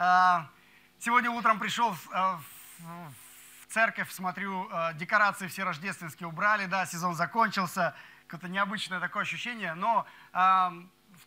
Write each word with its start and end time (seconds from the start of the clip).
А, 0.00 0.48
сегодня 1.00 1.28
утром 1.28 1.58
пришел 1.58 1.90
в 1.90 2.40
церковь, 3.68 4.08
смотрю, 4.12 4.70
декорации 4.94 5.48
все 5.48 5.64
рождественские 5.64 6.28
убрали, 6.28 6.66
да, 6.66 6.86
сезон 6.86 7.16
закончился, 7.16 7.96
какое-то 8.28 8.46
необычное 8.46 9.00
такое 9.00 9.24
ощущение, 9.24 9.74
но 9.74 10.06
в 10.32 10.80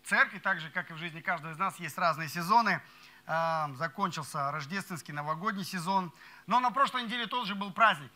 церкви, 0.05 0.39
так 0.39 0.62
же, 0.62 0.70
как 0.70 0.89
и 0.89 0.94
в 0.94 0.97
жизни 0.97 1.20
каждого 1.20 1.52
из 1.52 1.57
нас, 1.57 1.81
есть 1.81 1.97
разные 1.97 2.29
сезоны. 2.29 2.81
Закончился 3.26 4.49
рождественский, 4.52 5.13
новогодний 5.13 5.65
сезон. 5.65 6.13
Но 6.47 6.61
на 6.61 6.71
прошлой 6.71 7.03
неделе 7.03 7.27
тоже 7.27 7.55
был 7.55 7.73
праздник. 7.73 8.11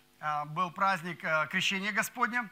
Был 0.47 0.71
праздник 0.71 1.19
Крещения 1.49 1.91
Господня. 1.91 2.49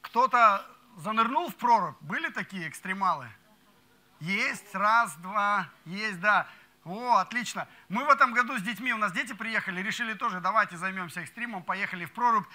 Кто-то 0.00 0.66
занырнул 0.96 1.50
в 1.50 1.54
прорубь? 1.54 1.96
Были 2.00 2.30
такие 2.30 2.68
экстремалы? 2.68 3.30
Есть, 4.20 4.74
раз, 4.74 5.14
два, 5.16 5.68
есть, 5.84 6.20
да. 6.20 6.48
О, 6.84 7.16
отлично. 7.16 7.68
Мы 7.88 8.04
в 8.04 8.08
этом 8.10 8.32
году 8.32 8.56
с 8.58 8.62
детьми, 8.62 8.92
у 8.92 8.96
нас 8.96 9.12
дети 9.12 9.32
приехали, 9.32 9.82
решили 9.82 10.14
тоже, 10.14 10.40
давайте 10.40 10.76
займемся 10.76 11.20
экстримом, 11.20 11.62
поехали 11.62 12.04
в 12.04 12.12
прорубь. 12.12 12.46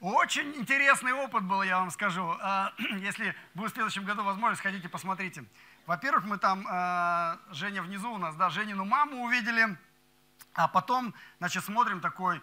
Очень 0.00 0.54
интересный 0.54 1.12
опыт 1.12 1.44
был, 1.44 1.62
я 1.62 1.78
вам 1.78 1.90
скажу. 1.90 2.36
А, 2.40 2.72
если 3.00 3.34
будет 3.54 3.72
в 3.72 3.74
следующем 3.74 4.04
году 4.04 4.22
возможность, 4.22 4.60
сходите, 4.60 4.88
посмотрите. 4.88 5.44
Во-первых, 5.86 6.24
мы 6.24 6.38
там, 6.38 6.66
а, 6.68 7.38
Женя 7.50 7.82
внизу 7.82 8.12
у 8.12 8.18
нас, 8.18 8.34
да, 8.36 8.50
Женину 8.50 8.84
маму 8.84 9.24
увидели, 9.24 9.76
а 10.54 10.68
потом, 10.68 11.14
значит, 11.38 11.64
смотрим 11.64 12.00
такой 12.00 12.40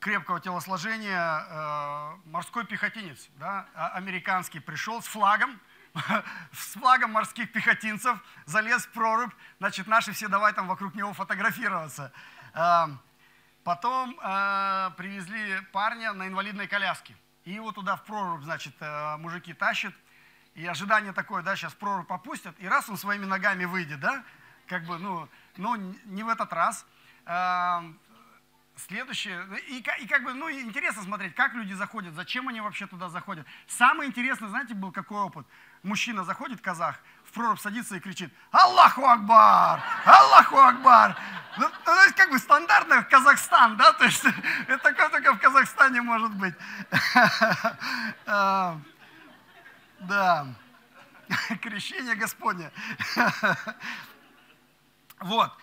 крепкого 0.00 0.40
телосложения 0.40 1.46
э, 1.48 2.16
морской 2.26 2.64
пехотинец, 2.66 3.28
да, 3.36 3.66
а, 3.74 3.88
американский, 3.88 4.60
пришел 4.60 5.02
с 5.02 5.06
флагом, 5.06 5.58
с 6.52 6.74
флагом 6.74 7.12
морских 7.12 7.52
пехотинцев, 7.52 8.18
залез 8.44 8.86
в 8.86 8.92
прорубь, 8.92 9.32
значит, 9.58 9.86
наши 9.86 10.12
все 10.12 10.28
давай 10.28 10.52
там 10.52 10.68
вокруг 10.68 10.94
него 10.94 11.12
фотографироваться. 11.12 12.12
Э, 12.54 12.86
потом 13.64 14.18
э, 14.22 14.90
привезли 14.96 15.60
парня 15.72 16.12
на 16.12 16.28
инвалидной 16.28 16.68
коляске, 16.68 17.16
и 17.44 17.52
его 17.52 17.72
туда 17.72 17.96
в 17.96 18.04
прорубь, 18.04 18.42
значит, 18.42 18.74
э, 18.80 19.16
мужики 19.16 19.54
тащат, 19.54 19.94
и 20.54 20.66
ожидание 20.66 21.12
такое, 21.12 21.42
да, 21.42 21.56
сейчас 21.56 21.74
прорубь 21.74 22.06
попустят, 22.06 22.54
и 22.58 22.68
раз 22.68 22.88
он 22.88 22.96
своими 22.96 23.24
ногами 23.24 23.64
выйдет, 23.64 24.00
да, 24.00 24.24
как 24.66 24.84
бы, 24.84 24.98
ну, 24.98 25.28
ну 25.56 25.76
не 25.76 26.22
в 26.22 26.28
этот 26.28 26.52
раз. 26.52 26.86
Следующее, 28.76 29.42
и, 29.68 29.78
и 29.78 30.06
как 30.06 30.22
бы, 30.22 30.34
ну, 30.34 30.50
интересно 30.50 31.02
смотреть, 31.02 31.34
как 31.34 31.54
люди 31.54 31.72
заходят, 31.72 32.14
зачем 32.14 32.46
они 32.48 32.60
вообще 32.60 32.86
туда 32.86 33.08
заходят. 33.08 33.46
Самое 33.66 34.06
интересное, 34.06 34.50
знаете, 34.50 34.74
был 34.74 34.92
какой 34.92 35.18
опыт? 35.18 35.46
Мужчина 35.82 36.24
заходит, 36.24 36.60
казах, 36.60 37.00
в 37.24 37.32
прорубь 37.32 37.58
садится 37.58 37.96
и 37.96 38.00
кричит, 38.00 38.30
Аллаху 38.50 39.06
Акбар! 39.06 39.80
Аллаху 40.04 40.58
Акбар! 40.58 41.16
Ну, 41.56 41.64
ну, 41.64 41.74
то 41.86 42.04
есть, 42.04 42.16
как 42.16 42.30
бы 42.30 42.38
стандартный 42.38 43.02
Казахстан, 43.04 43.78
да, 43.78 43.94
то 43.94 44.04
есть, 44.04 44.22
это 44.68 44.78
такое 44.78 45.08
только 45.08 45.32
в 45.32 45.38
Казахстане 45.38 46.02
может 46.02 46.34
быть. 46.34 46.54
А, 48.26 48.78
да, 50.00 50.48
крещение 51.62 52.14
Господне. 52.14 52.70
Вот. 55.20 55.56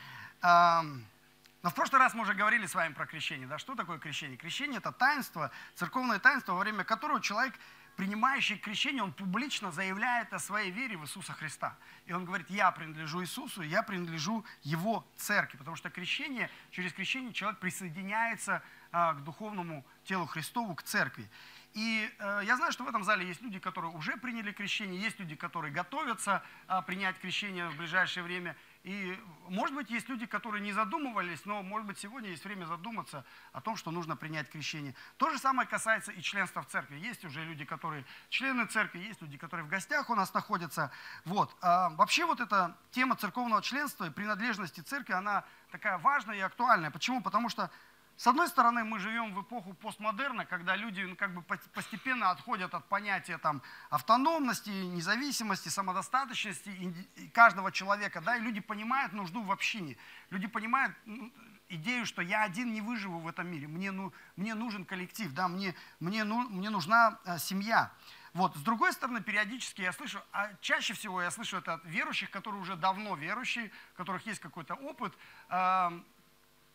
Но 1.64 1.70
в 1.70 1.76
прошлый 1.76 2.00
раз 2.00 2.14
мы 2.14 2.24
уже 2.24 2.34
говорили 2.34 2.66
с 2.66 2.76
вами 2.76 2.92
про 2.94 3.06
крещение. 3.06 3.48
Да? 3.48 3.58
Что 3.58 3.74
такое 3.74 3.98
крещение? 3.98 4.38
Крещение– 4.38 4.78
это 4.80 4.92
таинство, 4.92 5.50
церковное 5.76 6.20
таинство, 6.20 6.52
во 6.52 6.60
время 6.60 6.84
которого 6.84 7.22
человек, 7.22 7.54
принимающий 7.96 8.58
крещение, 8.58 9.02
он 9.02 9.14
публично 9.14 9.72
заявляет 9.72 10.34
о 10.34 10.40
своей 10.40 10.72
вере 10.72 10.98
в 10.98 11.04
Иисуса 11.04 11.32
Христа. 11.32 11.78
И 12.06 12.12
он 12.12 12.26
говорит, 12.26 12.50
я 12.50 12.70
принадлежу 12.72 13.22
Иисусу, 13.22 13.62
я 13.62 13.82
принадлежу 13.82 14.44
Его 14.64 15.08
церкви. 15.16 15.58
Потому 15.58 15.78
что 15.78 15.90
крещение, 15.90 16.50
через 16.70 16.92
крещение 16.92 17.32
человек 17.32 17.62
присоединяется 17.62 18.62
а, 18.92 19.14
к 19.14 19.24
духовному 19.24 19.86
телу 20.04 20.26
Христову, 20.26 20.76
к 20.76 20.84
церкви. 20.84 21.30
И 21.74 22.08
э, 22.20 22.42
я 22.46 22.56
знаю, 22.56 22.72
что 22.72 22.84
в 22.84 22.88
этом 22.88 23.04
зале 23.04 23.26
есть 23.26 23.42
люди, 23.42 23.58
которые 23.58 23.92
уже 23.94 24.16
приняли 24.18 24.52
крещение, 24.52 25.02
есть 25.02 25.20
люди, 25.20 25.36
которые 25.36 25.74
готовятся 25.74 26.44
э, 26.68 26.82
принять 26.86 27.18
крещение 27.20 27.68
в 27.70 27.78
ближайшее 27.78 28.24
время. 28.24 28.56
И, 28.84 29.18
может 29.48 29.74
быть, 29.74 29.90
есть 29.90 30.10
люди, 30.10 30.26
которые 30.26 30.62
не 30.62 30.74
задумывались, 30.74 31.46
но, 31.46 31.64
может 31.64 31.88
быть, 31.88 31.98
сегодня 31.98 32.30
есть 32.30 32.44
время 32.44 32.66
задуматься 32.66 33.24
о 33.54 33.62
том, 33.62 33.78
что 33.78 33.92
нужно 33.92 34.18
принять 34.18 34.50
крещение. 34.50 34.94
То 35.16 35.30
же 35.30 35.38
самое 35.38 35.66
касается 35.68 36.12
и 36.12 36.22
членства 36.22 36.62
в 36.62 36.68
церкви. 36.68 36.98
Есть 36.98 37.24
уже 37.24 37.46
люди, 37.46 37.64
которые 37.64 38.04
члены 38.28 38.66
церкви, 38.66 39.00
есть 39.00 39.22
люди, 39.22 39.38
которые 39.38 39.66
в 39.66 39.70
гостях 39.70 40.10
у 40.10 40.16
нас 40.16 40.34
находятся. 40.34 40.92
Вот. 41.24 41.56
А 41.62 41.92
вообще 41.92 42.26
вот 42.26 42.42
эта 42.42 42.76
тема 42.92 43.16
церковного 43.16 43.62
членства 43.62 44.06
и 44.06 44.10
принадлежности 44.10 44.82
церкви, 44.82 45.14
она 45.14 45.46
такая 45.72 45.98
важная 46.00 46.36
и 46.36 46.42
актуальная. 46.42 46.92
Почему? 46.92 47.22
Потому 47.22 47.48
что 47.48 47.72
с 48.16 48.28
одной 48.28 48.48
стороны, 48.48 48.84
мы 48.84 49.00
живем 49.00 49.34
в 49.34 49.42
эпоху 49.42 49.74
постмодерна, 49.74 50.46
когда 50.46 50.76
люди 50.76 51.02
ну, 51.02 51.16
как 51.16 51.34
бы 51.34 51.42
постепенно 51.42 52.30
отходят 52.30 52.74
от 52.74 52.88
понятия 52.88 53.38
там, 53.38 53.62
автономности, 53.90 54.70
независимости, 54.70 55.70
самодостаточности 55.70 56.94
каждого 57.34 57.72
человека, 57.72 58.22
да, 58.22 58.38
и 58.38 58.42
люди 58.42 58.60
понимают 58.60 59.14
нужду 59.14 59.42
в 59.42 59.52
общине. 59.52 59.98
Люди 60.30 60.48
понимают 60.48 60.96
ну, 61.06 61.32
идею, 61.70 62.06
что 62.06 62.22
я 62.22 62.44
один 62.44 62.72
не 62.74 62.82
выживу 62.82 63.20
в 63.20 63.28
этом 63.28 63.48
мире, 63.48 63.68
мне, 63.68 63.92
ну, 63.92 64.14
мне 64.36 64.54
нужен 64.54 64.86
коллектив, 64.86 65.34
да, 65.34 65.48
мне, 65.48 65.74
мне, 66.00 66.24
ну, 66.24 66.48
мне 66.50 66.70
нужна 66.70 67.20
э, 67.26 67.40
семья. 67.40 67.92
Вот. 68.34 68.56
С 68.56 68.62
другой 68.62 68.94
стороны, 68.94 69.22
периодически 69.22 69.82
я 69.82 69.92
слышу, 69.92 70.20
а 70.32 70.52
чаще 70.60 70.94
всего 70.94 71.22
я 71.22 71.30
слышу 71.30 71.58
это 71.58 71.76
от 71.76 71.86
верующих, 71.86 72.32
которые 72.32 72.62
уже 72.62 72.76
давно 72.76 73.16
верующие, 73.16 73.72
у 73.94 73.98
которых 73.98 74.26
есть 74.26 74.40
какой-то 74.40 74.74
опыт, 74.76 75.14
э, 75.50 75.92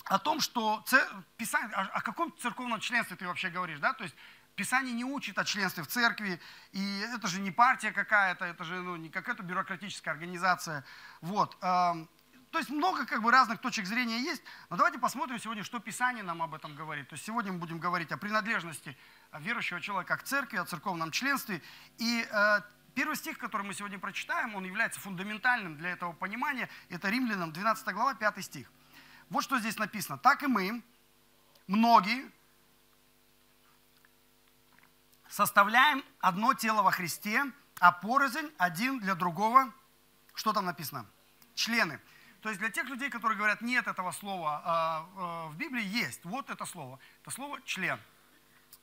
о 0.05 0.19
том, 0.19 0.41
что 0.41 0.85
Писание, 1.37 1.75
о 1.75 2.01
каком 2.01 2.35
церковном 2.39 2.81
членстве 2.81 3.17
ты 3.17 3.27
вообще 3.27 3.51
говоришь, 3.51 3.79
да, 3.79 3.93
то 3.93 4.05
есть 4.05 4.15
Писание 4.55 4.95
не 4.95 5.05
учит 5.05 5.39
о 5.39 5.45
членстве 5.45 5.83
в 5.83 5.87
церкви, 5.87 6.41
и 6.73 7.01
это 7.15 7.29
же 7.29 7.41
не 7.41 7.51
партия 7.51 7.93
какая-то, 7.93 8.45
это 8.45 8.65
же 8.65 8.81
ну, 8.81 8.97
не 8.97 9.09
какая-то 9.09 9.43
бюрократическая 9.43 10.13
организация, 10.13 10.85
вот. 11.21 11.57
То 11.61 12.59
есть 12.59 12.71
много 12.71 13.05
как 13.05 13.23
бы 13.23 13.31
разных 13.31 13.61
точек 13.61 13.85
зрения 13.85 14.21
есть, 14.21 14.43
но 14.71 14.77
давайте 14.77 14.99
посмотрим 14.99 15.39
сегодня, 15.39 15.63
что 15.63 15.79
Писание 15.81 16.25
нам 16.25 16.43
об 16.43 16.55
этом 16.55 16.75
говорит. 16.75 17.07
То 17.09 17.15
есть 17.15 17.27
сегодня 17.27 17.53
мы 17.53 17.59
будем 17.59 17.79
говорить 17.79 18.11
о 18.11 18.17
принадлежности 18.17 18.97
верующего 19.39 19.83
человека 19.83 20.17
к 20.17 20.23
церкви, 20.23 20.57
о 20.57 20.65
церковном 20.65 21.11
членстве, 21.11 21.61
и 21.99 22.27
э, 22.31 22.61
Первый 22.99 23.15
стих, 23.15 23.39
который 23.39 23.63
мы 23.63 23.75
сегодня 23.75 23.97
прочитаем, 23.97 24.57
он 24.57 24.65
является 24.65 24.99
фундаментальным 24.99 25.77
для 25.77 25.91
этого 25.91 26.13
понимания. 26.13 26.69
Это 26.89 27.09
Римлянам 27.09 27.53
12 27.53 27.95
глава, 27.95 28.15
5 28.15 28.45
стих. 28.45 28.69
Вот 29.31 29.43
что 29.45 29.59
здесь 29.59 29.79
написано. 29.79 30.19
Так 30.19 30.43
и 30.43 30.47
мы, 30.47 30.83
многие, 31.67 32.31
составляем 35.29 36.05
одно 36.21 36.55
тело 36.55 36.83
во 36.83 36.91
Христе, 36.91 37.45
а 37.81 37.93
порознь 37.93 38.51
один 38.59 38.99
для 39.01 39.15
другого. 39.15 39.73
Что 40.35 40.53
там 40.53 40.65
написано? 40.65 41.07
Члены. 41.55 42.01
То 42.41 42.49
есть 42.49 42.61
для 42.61 42.71
тех 42.71 42.87
людей, 42.89 43.11
которые 43.11 43.37
говорят, 43.37 43.61
нет 43.61 43.87
этого 43.89 44.13
слова 44.13 44.63
а, 44.65 45.07
а, 45.17 45.47
в 45.49 45.57
Библии, 45.57 45.85
есть. 45.85 46.25
Вот 46.25 46.51
это 46.51 46.65
слово. 46.65 46.99
Это 47.23 47.31
слово 47.31 47.61
член. 47.63 48.01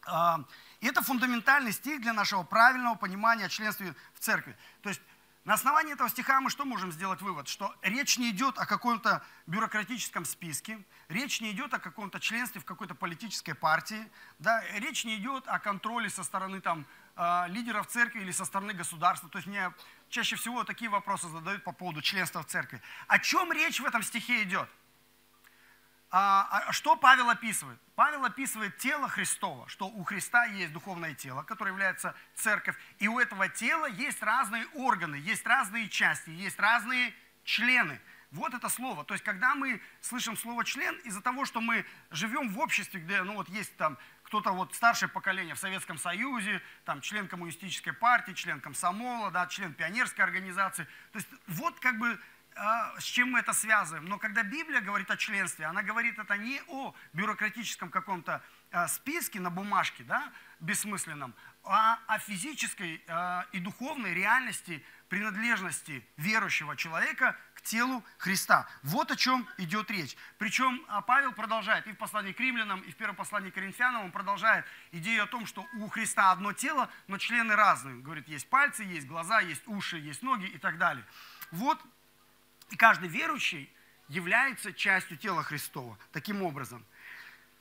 А, 0.06 0.42
и 0.82 0.88
это 0.88 1.02
фундаментальный 1.02 1.72
стих 1.72 2.02
для 2.02 2.14
нашего 2.14 2.44
правильного 2.44 2.96
понимания 2.96 3.46
о 3.46 3.50
членстве 3.50 3.96
в 4.14 4.20
церкви. 4.20 4.56
То 4.82 4.90
есть 4.90 5.02
на 5.46 5.54
основании 5.54 5.94
этого 5.94 6.10
стиха 6.10 6.42
мы 6.42 6.50
что 6.50 6.66
можем 6.66 6.92
сделать 6.92 7.22
вывод? 7.22 7.48
Что 7.48 7.72
речь 7.84 8.18
не 8.18 8.32
идет 8.32 8.58
о 8.58 8.66
каком-то 8.66 9.24
бюрократическом 9.46 10.26
списке, 10.26 10.84
речь 11.08 11.40
не 11.40 11.52
идет 11.52 11.72
о 11.76 11.80
каком-то 11.80 12.20
членстве 12.20 12.60
в 12.60 12.66
какой-то 12.66 12.96
политической 12.96 13.54
партии, 13.54 14.10
да, 14.40 14.64
речь 14.80 15.06
не 15.06 15.18
идет 15.18 15.48
о 15.48 15.60
контроле 15.60 16.10
со 16.10 16.24
стороны 16.24 16.62
там, 16.62 16.88
э, 17.16 17.46
лидеров 17.50 17.86
церкви 17.86 18.22
или 18.22 18.32
со 18.32 18.44
стороны 18.44 18.74
государства. 18.74 19.30
То 19.30 19.38
есть 19.38 19.48
мне 19.48 19.72
чаще 20.10 20.36
всего 20.36 20.64
такие 20.64 20.90
вопросы 20.90 21.30
задают 21.30 21.64
по 21.64 21.72
поводу 21.72 22.02
членства 22.02 22.42
в 22.42 22.48
церкви. 22.48 22.82
О 23.08 23.20
чем 23.20 23.52
речь 23.52 23.80
в 23.80 23.86
этом 23.86 24.02
стихе 24.02 24.42
идет? 24.42 24.68
А, 26.18 26.64
а 26.68 26.72
что 26.72 26.96
Павел 26.96 27.30
описывает? 27.30 27.78
Павел 27.96 28.24
описывает 28.24 28.78
тело 28.78 29.10
Христова, 29.10 29.68
что 29.68 29.88
у 29.88 30.06
Христа 30.06 30.46
есть 30.46 30.72
духовное 30.72 31.14
тело, 31.14 31.44
которое 31.44 31.72
является 31.72 32.16
церковь, 32.36 32.78
и 33.00 33.10
у 33.10 33.20
этого 33.20 33.50
тела 33.50 33.86
есть 33.88 34.24
разные 34.24 34.66
органы, 34.76 35.16
есть 35.18 35.46
разные 35.46 35.90
части, 35.90 36.30
есть 36.30 36.58
разные 36.58 37.14
члены. 37.44 38.00
Вот 38.32 38.54
это 38.54 38.70
слово. 38.70 39.04
То 39.04 39.14
есть, 39.14 39.26
когда 39.26 39.56
мы 39.56 39.82
слышим 40.00 40.38
слово 40.38 40.64
член, 40.64 40.96
из-за 41.00 41.20
того, 41.20 41.44
что 41.44 41.60
мы 41.60 41.86
живем 42.12 42.48
в 42.48 42.60
обществе, 42.60 43.02
где, 43.02 43.22
ну 43.24 43.34
вот 43.34 43.50
есть 43.50 43.76
там 43.76 43.98
кто-то 44.24 44.52
вот 44.52 44.74
старшее 44.74 45.10
поколение 45.10 45.54
в 45.54 45.60
Советском 45.60 45.98
Союзе, 45.98 46.62
там 46.86 47.02
член 47.02 47.28
коммунистической 47.28 47.92
партии, 47.92 48.32
член 48.32 48.62
комсомола, 48.62 49.32
да, 49.32 49.48
член 49.48 49.74
пионерской 49.74 50.24
организации. 50.24 50.86
То 51.12 51.20
есть, 51.20 51.28
вот 51.48 51.78
как 51.82 52.00
бы 52.00 52.18
с 53.00 53.04
чем 53.04 53.32
мы 53.32 53.40
это 53.40 53.54
связываем. 53.54 54.06
Но 54.06 54.18
когда 54.18 54.44
Библия 54.44 54.82
говорит 54.82 55.12
о 55.12 55.18
членстве, 55.18 55.66
она 55.66 55.84
говорит 55.84 56.18
это 56.18 56.38
не 56.38 56.62
о 56.68 56.96
бюрократическом 57.14 57.90
каком-то 57.90 58.42
списке 58.88 59.40
на 59.40 59.50
бумажке, 59.50 60.04
да, 60.04 60.32
бессмысленном, 60.60 61.34
а 61.64 62.00
о 62.08 62.20
физической 62.20 63.04
и 63.52 63.60
духовной 63.60 64.14
реальности 64.14 64.84
принадлежности 65.10 66.06
верующего 66.18 66.76
человека 66.76 67.38
к 67.54 67.62
телу 67.62 68.04
Христа. 68.18 68.68
Вот 68.84 69.12
о 69.12 69.16
чем 69.16 69.48
идет 69.58 69.90
речь. 69.92 70.16
Причем 70.38 70.84
а, 70.88 71.02
Павел 71.02 71.32
продолжает 71.32 71.88
и 71.88 71.92
в 71.92 71.98
послании 71.98 72.34
к 72.34 72.40
римлянам, 72.40 72.82
и 72.82 72.92
в 72.92 72.96
первом 72.96 73.16
послании 73.16 73.50
к 73.50 73.54
коринфянам, 73.54 74.06
он 74.06 74.12
продолжает 74.12 74.66
идею 74.92 75.24
о 75.24 75.28
том, 75.28 75.46
что 75.46 75.66
у 75.76 75.88
Христа 75.88 76.32
одно 76.32 76.54
тело, 76.54 76.90
но 77.08 77.18
члены 77.18 77.56
разные. 77.56 78.02
говорит, 78.02 78.28
есть 78.28 78.50
пальцы, 78.50 78.84
есть 78.84 79.08
глаза, 79.08 79.40
есть 79.40 79.64
уши, 79.68 79.98
есть 79.98 80.22
ноги 80.22 80.46
и 80.46 80.58
так 80.58 80.78
далее. 80.78 81.06
Вот 81.52 81.80
и 82.72 82.76
каждый 82.76 83.10
верующий 83.10 83.72
является 84.08 84.74
частью 84.74 85.18
тела 85.18 85.44
Христова. 85.44 85.98
Таким 86.12 86.44
образом. 86.44 86.86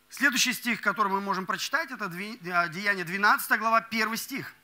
Следующий 0.08 0.52
стих, 0.52 0.80
который 0.80 1.10
мы 1.10 1.20
можем 1.20 1.46
прочитать, 1.46 1.90
это 1.90 2.04
а, 2.06 2.68
Деяние 2.68 3.04
12 3.04 3.58
глава, 3.58 3.78
1 3.78 4.16
стих. 4.16 4.54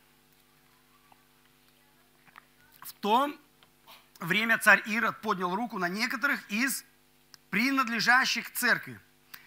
В 2.82 2.92
то 2.94 3.36
время 4.20 4.58
царь 4.58 4.82
Ирод 4.86 5.20
поднял 5.20 5.54
руку 5.54 5.78
на 5.78 5.88
некоторых 5.88 6.48
из 6.50 6.84
принадлежащих 7.50 8.50
церкви. 8.52 9.00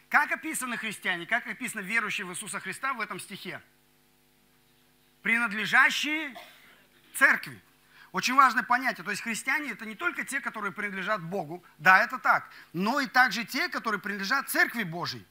Как 0.09 0.31
описаны 0.31 0.77
христиане, 0.77 1.25
как 1.25 1.47
описаны 1.47 1.81
верующие 1.81 2.25
в 2.25 2.31
Иисуса 2.31 2.59
Христа 2.59 2.93
в 2.93 3.01
этом 3.01 3.19
стихе? 3.19 3.61
Принадлежащие 5.21 6.35
церкви. 7.15 7.59
Очень 8.13 8.35
важное 8.35 8.63
понятие. 8.63 9.03
То 9.03 9.11
есть 9.11 9.21
христиане 9.21 9.71
это 9.71 9.85
не 9.85 9.95
только 9.95 10.23
те, 10.23 10.39
которые 10.39 10.71
принадлежат 10.71 11.21
Богу, 11.21 11.65
да, 11.79 12.01
это 12.01 12.17
так, 12.17 12.49
но 12.71 13.01
и 13.01 13.07
также 13.07 13.43
те, 13.43 13.67
которые 13.67 13.99
принадлежат 13.99 14.49
Церкви 14.49 14.83
Божьей. 14.83 15.27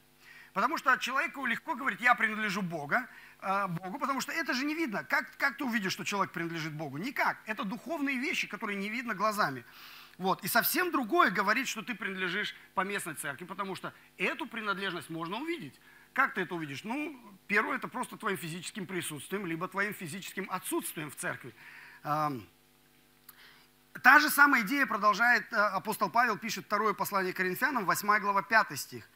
Потому 0.52 0.76
что 0.76 0.94
человеку 0.98 1.46
легко 1.46 1.74
говорить, 1.74 2.02
я 2.02 2.14
принадлежу 2.14 2.60
Бога, 2.60 3.08
Э, 3.42 3.66
Богу, 3.66 3.98
потому 3.98 4.20
что 4.20 4.32
это 4.32 4.54
же 4.54 4.64
не 4.64 4.74
видно. 4.74 5.02
Как, 5.04 5.36
как 5.36 5.56
ты 5.56 5.64
увидишь, 5.64 5.92
что 5.92 6.04
человек 6.04 6.32
принадлежит 6.32 6.72
Богу? 6.72 6.96
Никак. 6.96 7.38
Это 7.44 7.64
духовные 7.64 8.16
вещи, 8.16 8.46
которые 8.46 8.78
не 8.78 8.88
видно 8.88 9.14
глазами. 9.14 9.64
Вот. 10.16 10.44
И 10.44 10.48
совсем 10.48 10.92
другое 10.92 11.30
говорит, 11.30 11.66
что 11.66 11.82
ты 11.82 11.94
принадлежишь 11.96 12.54
по 12.74 12.82
местной 12.82 13.14
церкви, 13.14 13.44
потому 13.44 13.74
что 13.74 13.92
эту 14.16 14.46
принадлежность 14.46 15.10
можно 15.10 15.38
увидеть. 15.38 15.74
Как 16.12 16.34
ты 16.34 16.42
это 16.42 16.54
увидишь? 16.54 16.84
Ну, 16.84 17.20
первое, 17.48 17.76
это 17.76 17.88
просто 17.88 18.16
твоим 18.16 18.36
физическим 18.36 18.86
присутствием, 18.86 19.44
либо 19.44 19.66
твоим 19.66 19.92
физическим 19.92 20.48
отсутствием 20.48 21.10
в 21.10 21.16
церкви. 21.16 21.52
Та 24.00 24.18
же 24.18 24.30
самая 24.30 24.62
идея 24.62 24.86
продолжает 24.86 25.52
э, 25.52 25.56
апостол 25.56 26.08
Павел, 26.08 26.38
пишет 26.38 26.64
второе 26.64 26.94
послание 26.94 27.32
Коринфянам, 27.32 27.84
8 27.84 28.18
глава, 28.20 28.42
5 28.42 28.78
стих. 28.78 29.08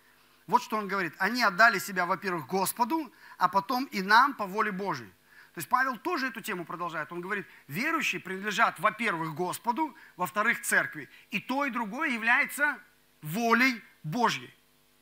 Вот 0.46 0.62
что 0.62 0.76
он 0.76 0.86
говорит. 0.86 1.14
Они 1.18 1.42
отдали 1.42 1.78
себя, 1.78 2.06
во-первых, 2.06 2.46
Господу, 2.46 3.12
а 3.38 3.48
потом 3.48 3.84
и 3.86 4.02
нам 4.02 4.34
по 4.34 4.46
воле 4.46 4.70
Божьей. 4.70 5.10
То 5.54 5.60
есть 5.60 5.68
Павел 5.68 5.96
тоже 5.96 6.26
эту 6.26 6.42
тему 6.42 6.66
продолжает. 6.66 7.10
Он 7.10 7.22
говорит, 7.22 7.46
верующие 7.66 8.20
принадлежат, 8.20 8.78
во-первых, 8.78 9.34
Господу, 9.34 9.96
во-вторых, 10.16 10.60
церкви. 10.60 11.08
И 11.30 11.40
то, 11.40 11.64
и 11.64 11.70
другое 11.70 12.10
является 12.10 12.78
волей 13.22 13.82
Божьей. 14.02 14.54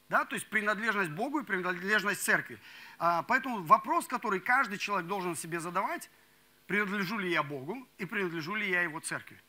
Да? 0.09 0.25
То 0.25 0.37
есть 0.37 0.49
принадлежность 0.49 1.11
Богу 1.11 1.41
и 1.41 1.45
принадлежность 1.45 2.23
церкви. 2.23 2.61
А, 2.99 3.25
поэтому 3.25 3.65
вопрос, 3.65 4.07
который 4.07 4.39
каждый 4.39 4.79
человек 4.79 5.09
должен 5.09 5.35
себе 5.35 5.59
задавать, 5.59 6.09
принадлежу 6.69 7.19
ли 7.19 7.31
я 7.31 7.43
Богу 7.43 7.89
и 7.99 8.05
принадлежу 8.05 8.55
ли 8.55 8.71
я 8.71 8.83
Его 8.83 9.01
церкви. 9.01 9.41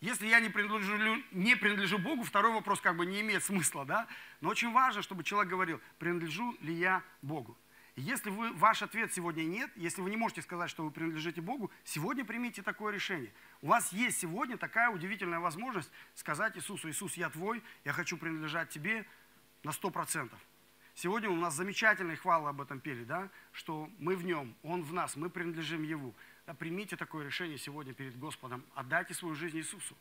Если 0.00 0.26
я 0.26 0.38
не 0.40 0.50
принадлежу, 0.50 1.22
не 1.32 1.56
принадлежу 1.56 1.98
Богу, 1.98 2.22
второй 2.24 2.52
вопрос 2.52 2.80
как 2.80 2.96
бы 2.96 3.06
не 3.06 3.22
имеет 3.22 3.42
смысла, 3.42 3.84
да? 3.84 4.06
Но 4.40 4.50
очень 4.50 4.70
важно, 4.70 5.02
чтобы 5.02 5.24
человек 5.24 5.50
говорил, 5.50 5.80
принадлежу 5.98 6.56
ли 6.60 6.74
я 6.74 7.02
Богу. 7.22 7.56
И 7.96 8.02
если 8.02 8.28
вы, 8.28 8.52
ваш 8.52 8.82
ответ 8.82 9.14
сегодня 9.14 9.44
нет, 9.44 9.70
если 9.76 10.02
вы 10.02 10.10
не 10.10 10.16
можете 10.16 10.42
сказать, 10.42 10.68
что 10.68 10.84
вы 10.84 10.90
принадлежите 10.90 11.40
Богу, 11.40 11.70
сегодня 11.84 12.24
примите 12.24 12.60
такое 12.60 12.92
решение. 12.92 13.32
У 13.62 13.68
вас 13.68 13.92
есть 13.92 14.18
сегодня 14.20 14.58
такая 14.58 14.90
удивительная 14.90 15.40
возможность 15.40 15.90
сказать 16.14 16.56
Иисусу, 16.56 16.90
Иисус, 16.90 17.14
я 17.14 17.30
твой, 17.30 17.62
я 17.84 17.92
хочу 17.92 18.16
принадлежать 18.16 18.68
тебе 18.68 19.06
на 19.62 19.72
сто 19.72 19.90
процентов. 19.90 20.38
Сегодня 20.94 21.30
у 21.30 21.36
нас 21.36 21.54
замечательные 21.54 22.16
хвалы 22.16 22.50
об 22.50 22.60
этом 22.60 22.78
пели, 22.78 23.04
да, 23.04 23.30
что 23.52 23.88
мы 23.98 24.16
в 24.16 24.24
нем, 24.24 24.54
он 24.62 24.82
в 24.82 24.92
нас, 24.92 25.16
мы 25.16 25.30
принадлежим 25.30 25.82
Ему. 25.82 26.14
Да, 26.46 26.52
примите 26.52 26.96
такое 26.96 27.24
решение 27.24 27.56
сегодня 27.56 27.94
перед 27.94 28.18
Господом. 28.18 28.64
Отдайте 28.74 29.14
свою 29.14 29.34
жизнь 29.34 29.56
Иисусу. 29.56 29.96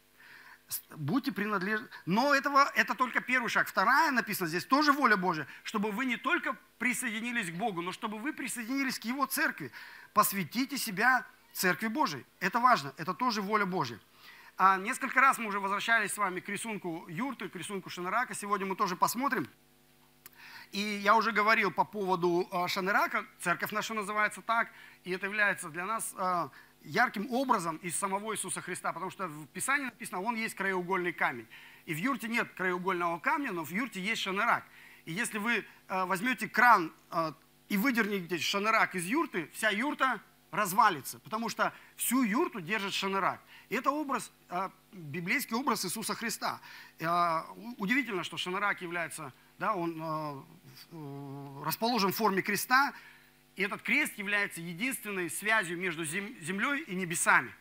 Будьте 0.96 1.32
принадлежны. 1.32 1.88
Но 2.06 2.36
этого, 2.36 2.70
это 2.76 2.96
только 2.96 3.22
первый 3.22 3.48
шаг. 3.48 3.68
Вторая 3.68 4.12
написана 4.12 4.50
здесь, 4.50 4.66
тоже 4.66 4.92
воля 4.92 5.16
Божья, 5.16 5.48
чтобы 5.64 5.92
вы 5.92 6.06
не 6.06 6.18
только 6.18 6.58
присоединились 6.80 7.50
к 7.50 7.54
Богу, 7.54 7.82
но 7.82 7.94
чтобы 7.94 8.18
вы 8.18 8.34
присоединились 8.34 9.00
к 9.00 9.06
Его 9.06 9.26
церкви. 9.26 9.72
Посвятите 10.14 10.78
себя 10.78 11.26
Церкви 11.54 11.88
Божией. 11.88 12.26
Это 12.40 12.60
важно, 12.60 12.94
это 12.98 13.14
тоже 13.14 13.42
воля 13.42 13.66
Божья. 13.66 14.00
А 14.58 14.78
несколько 14.78 15.22
раз 15.22 15.38
мы 15.38 15.48
уже 15.48 15.60
возвращались 15.60 16.12
с 16.12 16.18
вами 16.18 16.40
к 16.42 16.50
рисунку 16.50 17.06
юрты, 17.08 17.48
к 17.48 17.56
рисунку 17.56 17.90
Шанарака. 17.90 18.34
Сегодня 18.34 18.66
мы 18.66 18.76
тоже 18.76 18.96
посмотрим. 18.96 19.48
И 20.74 20.80
я 21.04 21.16
уже 21.16 21.32
говорил 21.32 21.70
по 21.70 21.86
поводу 21.86 22.50
э, 22.52 22.68
Шанерака, 22.68 23.28
церковь 23.40 23.72
наша 23.72 23.94
называется 23.94 24.42
так, 24.42 24.72
и 25.04 25.12
это 25.12 25.28
является 25.28 25.70
для 25.70 25.86
нас 25.86 26.16
э, 26.18 26.50
ярким 26.82 27.32
образом 27.32 27.78
из 27.78 27.96
самого 27.96 28.34
Иисуса 28.34 28.60
Христа, 28.60 28.92
потому 28.92 29.12
что 29.12 29.28
в 29.28 29.46
Писании 29.50 29.86
написано, 29.86 30.24
он 30.24 30.36
есть 30.36 30.56
краеугольный 30.56 31.14
камень. 31.14 31.48
И 31.86 31.94
в 31.94 31.98
юрте 31.98 32.28
нет 32.28 32.52
краеугольного 32.56 33.20
камня, 33.20 33.52
но 33.52 33.64
в 33.64 33.70
юрте 33.70 34.02
есть 34.02 34.24
шанерак. 34.24 34.66
И 35.06 35.14
если 35.14 35.38
вы 35.38 35.64
э, 35.90 36.06
возьмете 36.06 36.50
кран 36.50 36.92
и 37.70 37.78
выдернете 37.78 38.40
шанерак 38.40 38.96
из 38.96 39.06
юрты, 39.06 39.52
вся 39.54 39.70
юрта 39.70 40.22
развалится, 40.50 41.20
потому 41.20 41.50
что 41.50 41.72
всю 41.98 42.24
юрту 42.24 42.62
держит 42.62 42.96
шанерак. 42.96 43.42
И 43.70 43.76
это 43.76 43.92
образ, 43.92 44.32
библейский 44.92 45.56
образ 45.56 45.86
Иисуса 45.86 46.14
Христа. 46.14 46.60
Удивительно, 47.78 48.24
что 48.24 48.38
шанерак 48.38 48.82
является 48.82 49.34
да, 49.60 49.76
он 49.76 50.46
расположен 51.64 52.12
в 52.12 52.16
форме 52.16 52.42
креста, 52.42 52.94
и 53.56 53.64
этот 53.64 53.82
крест 53.82 54.18
является 54.18 54.62
единственной 54.62 55.30
связью 55.30 55.78
между 55.78 56.06
землей 56.06 56.84
и 56.84 56.96
небесами. 56.96 57.54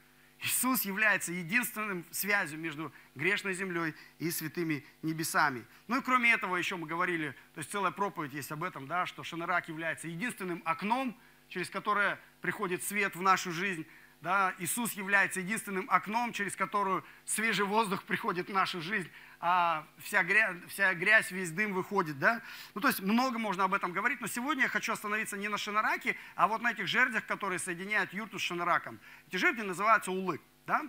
Иисус 0.42 0.82
является 0.82 1.32
единственным 1.32 2.04
связью 2.10 2.58
между 2.58 2.92
грешной 3.14 3.54
землей 3.54 3.94
и 4.18 4.30
святыми 4.30 4.84
небесами. 5.02 5.64
Ну 5.86 6.00
и 6.00 6.02
кроме 6.02 6.32
этого 6.32 6.56
еще 6.56 6.76
мы 6.76 6.88
говорили, 6.88 7.30
то 7.54 7.58
есть 7.58 7.70
целая 7.70 7.92
проповедь 7.92 8.32
есть 8.32 8.50
об 8.50 8.64
этом, 8.64 8.88
да, 8.88 9.06
что 9.06 9.22
Шанарак 9.22 9.68
является 9.68 10.08
единственным 10.08 10.60
окном, 10.64 11.16
через 11.48 11.70
которое 11.70 12.18
приходит 12.40 12.82
свет 12.82 13.14
в 13.14 13.22
нашу 13.22 13.52
жизнь. 13.52 13.86
Да, 14.20 14.54
Иисус 14.58 14.92
является 14.92 15.40
единственным 15.40 15.86
окном, 15.90 16.32
через 16.32 16.56
которое 16.56 17.02
свежий 17.24 17.64
воздух 17.64 18.04
приходит 18.04 18.48
в 18.48 18.52
нашу 18.52 18.80
жизнь 18.80 19.10
а 19.44 19.84
вся, 19.98 20.22
грязь, 20.22 20.56
вся 20.68 20.94
грязь, 20.94 21.32
весь 21.32 21.50
дым 21.50 21.72
выходит, 21.72 22.16
да? 22.20 22.40
Ну, 22.74 22.80
то 22.80 22.86
есть 22.86 23.00
много 23.00 23.40
можно 23.40 23.64
об 23.64 23.74
этом 23.74 23.92
говорить, 23.92 24.20
но 24.20 24.28
сегодня 24.28 24.62
я 24.62 24.68
хочу 24.68 24.92
остановиться 24.92 25.36
не 25.36 25.48
на 25.48 25.58
шинараке, 25.58 26.16
а 26.36 26.46
вот 26.46 26.62
на 26.62 26.70
этих 26.70 26.86
жердях, 26.86 27.26
которые 27.26 27.58
соединяют 27.58 28.12
юрту 28.12 28.38
с 28.38 28.42
шинараком. 28.42 29.00
Эти 29.26 29.36
жерди 29.36 29.62
называются 29.62 30.12
улык, 30.12 30.40
да? 30.64 30.82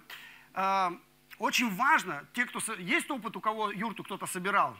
А, 0.54 0.94
очень 1.39 1.74
важно, 1.75 2.27
те, 2.34 2.46
кто... 2.46 2.60
Есть 2.75 3.10
опыт, 3.10 3.36
у 3.36 3.42
кого 3.42 3.72
юрту 3.72 4.04
кто-то 4.04 4.27
собирал? 4.27 4.77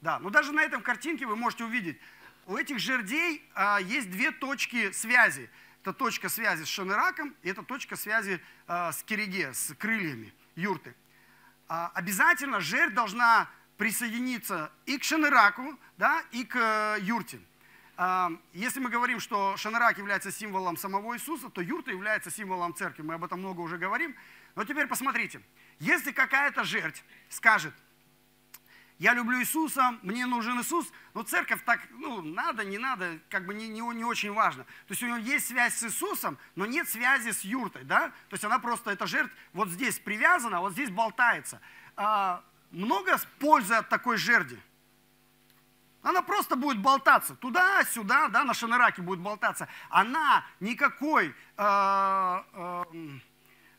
Да, 0.00 0.20
но 0.20 0.30
даже 0.30 0.52
на 0.52 0.62
этом 0.62 0.80
картинке 0.80 1.26
вы 1.26 1.34
можете 1.34 1.64
увидеть, 1.64 1.98
у 2.46 2.56
этих 2.56 2.78
жердей 2.78 3.42
а, 3.54 3.80
есть 3.80 4.08
две 4.12 4.30
точки 4.30 4.92
связи. 4.92 5.50
Это 5.82 5.92
точка 5.92 6.28
связи 6.28 6.62
с 6.62 6.68
шанераком 6.68 7.34
и 7.42 7.48
это 7.48 7.64
точка 7.64 7.96
связи 7.96 8.40
а, 8.68 8.92
с 8.92 9.02
кереге, 9.02 9.52
с 9.52 9.74
крыльями 9.74 10.32
юрты. 10.54 10.94
А, 11.68 11.90
обязательно 11.94 12.60
жертва 12.60 12.94
должна 12.94 13.48
присоединиться 13.76 14.70
и 14.86 14.98
к 14.98 15.04
Шанераку, 15.04 15.78
да, 15.98 16.22
и 16.32 16.44
к 16.44 16.56
э, 16.56 17.02
юрте. 17.02 17.40
А, 17.96 18.30
если 18.52 18.78
мы 18.80 18.90
говорим, 18.90 19.20
что 19.20 19.56
Шанерак 19.56 19.98
является 19.98 20.30
символом 20.30 20.76
самого 20.76 21.14
Иисуса, 21.14 21.48
то 21.50 21.60
юрта 21.60 21.90
является 21.90 22.30
символом 22.30 22.74
церкви. 22.74 23.02
Мы 23.02 23.14
об 23.14 23.24
этом 23.24 23.40
много 23.40 23.60
уже 23.60 23.78
говорим. 23.78 24.14
Но 24.54 24.64
теперь 24.64 24.86
посмотрите. 24.86 25.40
Если 25.78 26.12
какая-то 26.12 26.64
жертва 26.64 27.04
скажет, 27.28 27.74
я 28.98 29.12
люблю 29.12 29.38
Иисуса, 29.40 29.98
мне 30.02 30.24
нужен 30.24 30.58
Иисус, 30.60 30.90
но 31.12 31.22
церковь 31.22 31.62
так, 31.64 31.80
ну, 31.90 32.22
надо, 32.22 32.64
не 32.64 32.78
надо, 32.78 33.18
как 33.28 33.44
бы 33.44 33.52
не, 33.52 33.68
не, 33.68 33.80
не 33.80 34.04
очень 34.04 34.32
важно. 34.32 34.64
То 34.64 34.92
есть 34.92 35.02
у 35.02 35.06
него 35.06 35.18
есть 35.18 35.48
связь 35.48 35.74
с 35.74 35.84
Иисусом, 35.84 36.38
но 36.54 36.64
нет 36.64 36.88
связи 36.88 37.32
с 37.32 37.42
юртой, 37.42 37.84
да? 37.84 38.08
То 38.28 38.34
есть 38.34 38.44
она 38.44 38.58
просто, 38.58 38.90
эта 38.90 39.06
жертва 39.06 39.36
вот 39.52 39.68
здесь 39.68 39.98
привязана, 39.98 40.60
вот 40.60 40.72
здесь 40.72 40.88
болтается. 40.88 41.60
А, 41.94 42.42
много 42.70 43.18
пользы 43.38 43.74
от 43.74 43.88
такой 43.90 44.16
жерди? 44.16 44.58
Она 46.02 46.22
просто 46.22 46.56
будет 46.56 46.78
болтаться 46.78 47.34
туда-сюда, 47.34 48.28
да, 48.28 48.44
на 48.44 48.54
шанераке 48.54 49.02
будет 49.02 49.18
болтаться. 49.18 49.68
Она 49.90 50.44
никакой... 50.60 51.34
Э, 51.56 52.42
э, 52.52 52.84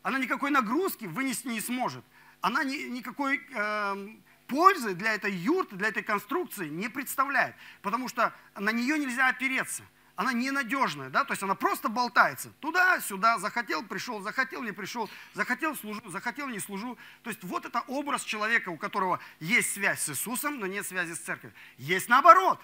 она 0.02 0.18
никакой 0.18 0.50
нагрузки 0.50 1.06
вынести 1.06 1.48
не 1.48 1.60
сможет. 1.60 2.04
Она 2.42 2.64
ни, 2.64 2.76
никакой 2.88 3.40
э, 3.50 4.08
пользы 4.48 4.94
для 4.94 5.14
этой 5.14 5.32
юрты, 5.32 5.76
для 5.76 5.88
этой 5.88 6.02
конструкции 6.02 6.68
не 6.68 6.88
представляет, 6.88 7.54
потому 7.82 8.08
что 8.08 8.34
на 8.56 8.72
нее 8.72 8.98
нельзя 8.98 9.28
опереться. 9.28 9.84
Она 10.16 10.32
ненадежная, 10.32 11.10
да, 11.10 11.24
то 11.24 11.32
есть 11.32 11.44
она 11.44 11.54
просто 11.54 11.88
болтается. 11.88 12.50
Туда-сюда, 12.58 13.38
захотел, 13.38 13.84
пришел, 13.84 14.20
захотел, 14.20 14.64
не 14.64 14.72
пришел, 14.72 15.08
захотел, 15.32 15.76
служу, 15.76 16.02
захотел, 16.10 16.48
не 16.48 16.58
служу. 16.58 16.98
То 17.22 17.30
есть 17.30 17.44
вот 17.44 17.64
это 17.64 17.82
образ 17.86 18.24
человека, 18.24 18.70
у 18.70 18.76
которого 18.76 19.20
есть 19.38 19.72
связь 19.72 20.00
с 20.00 20.08
Иисусом, 20.08 20.58
но 20.58 20.66
нет 20.66 20.84
связи 20.84 21.12
с 21.14 21.20
церковью. 21.20 21.54
Есть 21.76 22.08
наоборот. 22.08 22.60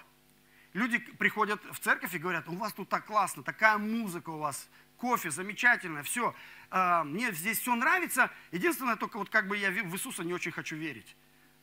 Люди 0.73 0.97
приходят 0.97 1.63
в 1.71 1.79
церковь 1.79 2.13
и 2.13 2.17
говорят, 2.17 2.49
у 2.49 2.55
вас 2.55 2.73
тут 2.73 2.89
так 2.89 3.05
классно, 3.05 3.41
такая 3.41 3.77
музыка 3.77 4.31
у 4.31 4.39
вас, 4.39 4.67
кофе, 4.97 5.31
замечательно, 5.31 6.03
все. 6.03 6.35
А, 6.69 7.05
мне 7.05 7.31
здесь 7.31 7.59
все 7.59 7.73
нравится. 7.73 8.29
Единственное, 8.51 8.97
только 8.97 9.17
вот 9.17 9.29
как 9.29 9.47
бы 9.47 9.55
я 9.55 9.71
в 9.71 9.93
Иисуса 9.93 10.25
не 10.25 10.33
очень 10.33 10.51
хочу 10.51 10.75
верить. 10.75 11.15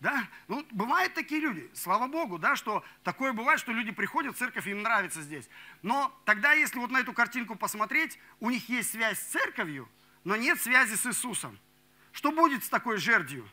Да? 0.02 0.28
Ну, 0.48 0.66
бывают 0.72 1.14
такие 1.14 1.40
люди, 1.40 1.70
слава 1.74 2.08
Богу, 2.08 2.36
да, 2.36 2.56
что 2.56 2.84
такое 3.04 3.32
бывает, 3.32 3.60
что 3.60 3.70
люди 3.70 3.92
приходят 3.92 4.34
в 4.34 4.38
церковь, 4.38 4.66
им 4.66 4.82
нравится 4.82 5.22
здесь. 5.22 5.48
Но 5.82 6.12
тогда, 6.24 6.54
если 6.54 6.80
вот 6.80 6.90
на 6.90 6.98
эту 6.98 7.12
картинку 7.12 7.54
посмотреть, 7.54 8.18
у 8.40 8.50
них 8.50 8.68
есть 8.68 8.90
связь 8.90 9.20
с 9.20 9.26
церковью, 9.26 9.88
но 10.24 10.34
нет 10.34 10.60
связи 10.60 10.96
с 10.96 11.06
Иисусом. 11.06 11.56
Что 12.10 12.32
будет 12.32 12.64
с 12.64 12.68
такой 12.68 12.96
жердью? 12.96 13.48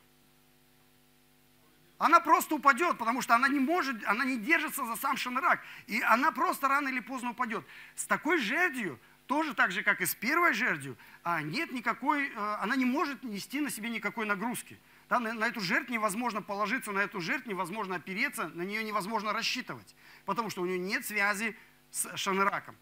Она 2.00 2.20
просто 2.20 2.56
упадет, 2.56 2.98
потому 2.98 3.22
что 3.22 3.36
она 3.36 3.48
не 3.48 3.60
может, 3.60 4.04
она 4.08 4.26
не 4.26 4.40
держится 4.40 4.86
за 4.86 4.96
сам 4.96 5.18
шанрак. 5.18 5.62
И 5.86 6.02
она 6.02 6.32
просто 6.32 6.68
рано 6.68 6.90
или 6.90 7.00
поздно 7.00 7.30
упадет. 7.30 7.64
С 7.96 8.06
такой 8.06 8.40
жердью, 8.40 9.00
тоже 9.28 9.54
так 9.54 9.72
же, 9.72 9.84
как 9.84 10.02
и 10.02 10.08
с 10.08 10.16
первой 10.16 10.54
жердью, 10.54 10.98
а 11.24 11.44
нет 11.44 11.72
никакой, 11.72 12.30
э, 12.30 12.58
она 12.60 12.76
не 12.76 12.86
может 12.86 13.22
нести 13.22 13.62
на 13.62 13.70
себе 13.70 13.90
никакой 13.90 14.26
нагрузки. 14.26 14.80
Да, 15.10 15.20
на, 15.20 15.34
на 15.34 15.48
эту 15.48 15.60
жертву 15.60 15.92
невозможно 15.92 16.42
положиться, 16.42 16.92
на 16.92 17.00
эту 17.00 17.20
жертву 17.20 17.50
невозможно 17.50 17.96
опереться, 17.96 18.50
на 18.50 18.62
нее 18.62 18.84
невозможно 18.84 19.34
рассчитывать, 19.34 19.96
потому 20.26 20.52
что 20.52 20.62
у 20.62 20.66
нее 20.68 20.78
нет 20.78 21.04
связи 21.04 21.58
с 21.90 22.16
шанраком. 22.16 22.78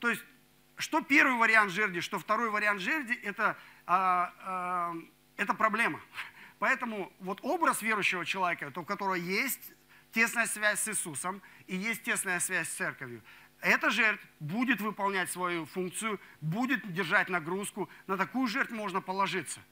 То 0.00 0.10
есть, 0.10 0.22
что 0.76 1.00
первый 1.00 1.36
вариант 1.36 1.70
жерди, 1.70 2.00
что 2.00 2.18
второй 2.18 2.50
вариант 2.50 2.80
жерди, 2.80 3.14
это, 3.14 3.56
а, 3.86 4.34
а, 4.40 4.94
это 5.36 5.54
проблема. 5.54 6.00
Поэтому 6.58 7.12
вот 7.20 7.38
образ 7.42 7.80
верующего 7.80 8.26
человека, 8.26 8.72
у 8.74 8.84
которого 8.84 9.14
есть 9.14 9.72
тесная 10.10 10.46
связь 10.46 10.80
с 10.80 10.88
Иисусом 10.88 11.40
и 11.68 11.76
есть 11.76 12.02
тесная 12.02 12.40
связь 12.40 12.68
с 12.68 12.72
церковью, 12.72 13.22
эта 13.60 13.90
жертва 13.90 14.26
будет 14.40 14.80
выполнять 14.80 15.30
свою 15.30 15.64
функцию, 15.64 16.20
будет 16.40 16.92
держать 16.92 17.28
нагрузку, 17.28 17.88
на 18.08 18.16
такую 18.16 18.48
жертву 18.48 18.74
можно 18.74 19.00
положиться– 19.00 19.60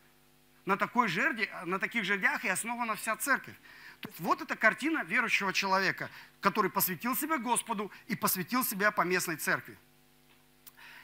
на, 0.66 0.76
такой 0.76 1.08
жерде, 1.08 1.48
на 1.64 1.78
таких 1.78 2.04
жердях 2.04 2.44
и 2.44 2.48
основана 2.48 2.96
вся 2.96 3.16
церковь. 3.16 3.54
То 4.00 4.08
есть 4.08 4.20
вот 4.20 4.42
эта 4.42 4.56
картина 4.56 5.04
верующего 5.04 5.52
человека, 5.52 6.10
который 6.40 6.70
посвятил 6.70 7.16
себя 7.16 7.38
Господу 7.38 7.90
и 8.08 8.16
посвятил 8.16 8.62
себя 8.64 8.90
поместной 8.90 9.36
церкви. 9.36 9.78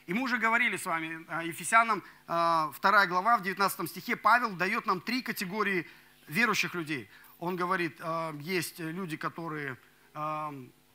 И 0.07 0.15
мы 0.15 0.23
уже 0.23 0.37
говорили 0.37 0.77
с 0.77 0.85
вами, 0.85 1.25
а, 1.29 1.45
Ефесянам 1.45 2.01
2 2.27 2.73
а, 2.83 3.07
глава, 3.07 3.39
в 3.39 3.43
19 3.43 3.89
стихе, 3.89 4.17
Павел 4.17 4.51
дает 4.51 4.85
нам 4.85 5.01
три 5.01 5.23
категории 5.23 5.89
верующих 6.27 6.75
людей. 6.75 7.09
Он 7.39 7.55
говорит, 7.55 7.99
а, 8.01 8.37
есть 8.41 8.81
люди, 8.81 9.17
которые 9.17 9.79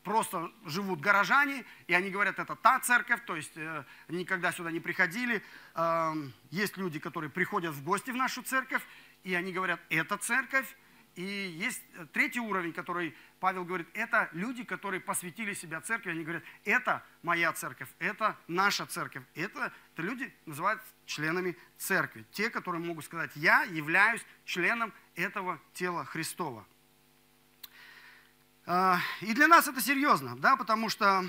просто 0.07 0.49
живут 0.65 1.01
горожане, 1.01 1.65
и 1.87 1.93
они 1.93 2.09
говорят, 2.09 2.39
это 2.39 2.55
та 2.55 2.79
церковь, 2.79 3.19
то 3.25 3.35
есть 3.35 3.51
э, 3.57 3.83
никогда 4.07 4.53
сюда 4.53 4.71
не 4.71 4.79
приходили. 4.79 5.43
Э, 5.75 6.13
есть 6.49 6.77
люди, 6.77 6.97
которые 6.97 7.29
приходят 7.29 7.75
в 7.75 7.83
гости 7.83 8.11
в 8.11 8.15
нашу 8.15 8.41
церковь, 8.41 8.81
и 9.25 9.35
они 9.35 9.51
говорят, 9.51 9.81
это 9.89 10.15
церковь. 10.17 10.65
И 11.15 11.23
есть 11.23 11.81
третий 12.13 12.39
уровень, 12.39 12.71
который 12.71 13.17
Павел 13.41 13.65
говорит, 13.65 13.87
это 13.93 14.29
люди, 14.31 14.63
которые 14.63 15.01
посвятили 15.01 15.53
себя 15.53 15.81
церкви, 15.81 16.11
они 16.11 16.23
говорят, 16.23 16.43
это 16.63 17.03
моя 17.21 17.51
церковь, 17.51 17.89
это 17.99 18.37
наша 18.47 18.85
церковь. 18.85 19.23
Это, 19.35 19.73
это 19.93 20.01
люди 20.03 20.33
называют 20.45 20.81
членами 21.05 21.57
церкви. 21.77 22.25
Те, 22.31 22.49
которые 22.49 22.81
могут 22.81 23.03
сказать, 23.03 23.31
я 23.35 23.63
являюсь 23.63 24.23
членом 24.45 24.93
этого 25.15 25.59
тела 25.73 26.05
Христова. 26.05 26.65
А, 28.69 28.99
и 29.21 29.33
для 29.33 29.47
нас 29.47 29.65
это 29.69 29.79
серьезно, 29.79 30.35
да, 30.35 30.57
потому 30.57 30.89
что 30.89 31.23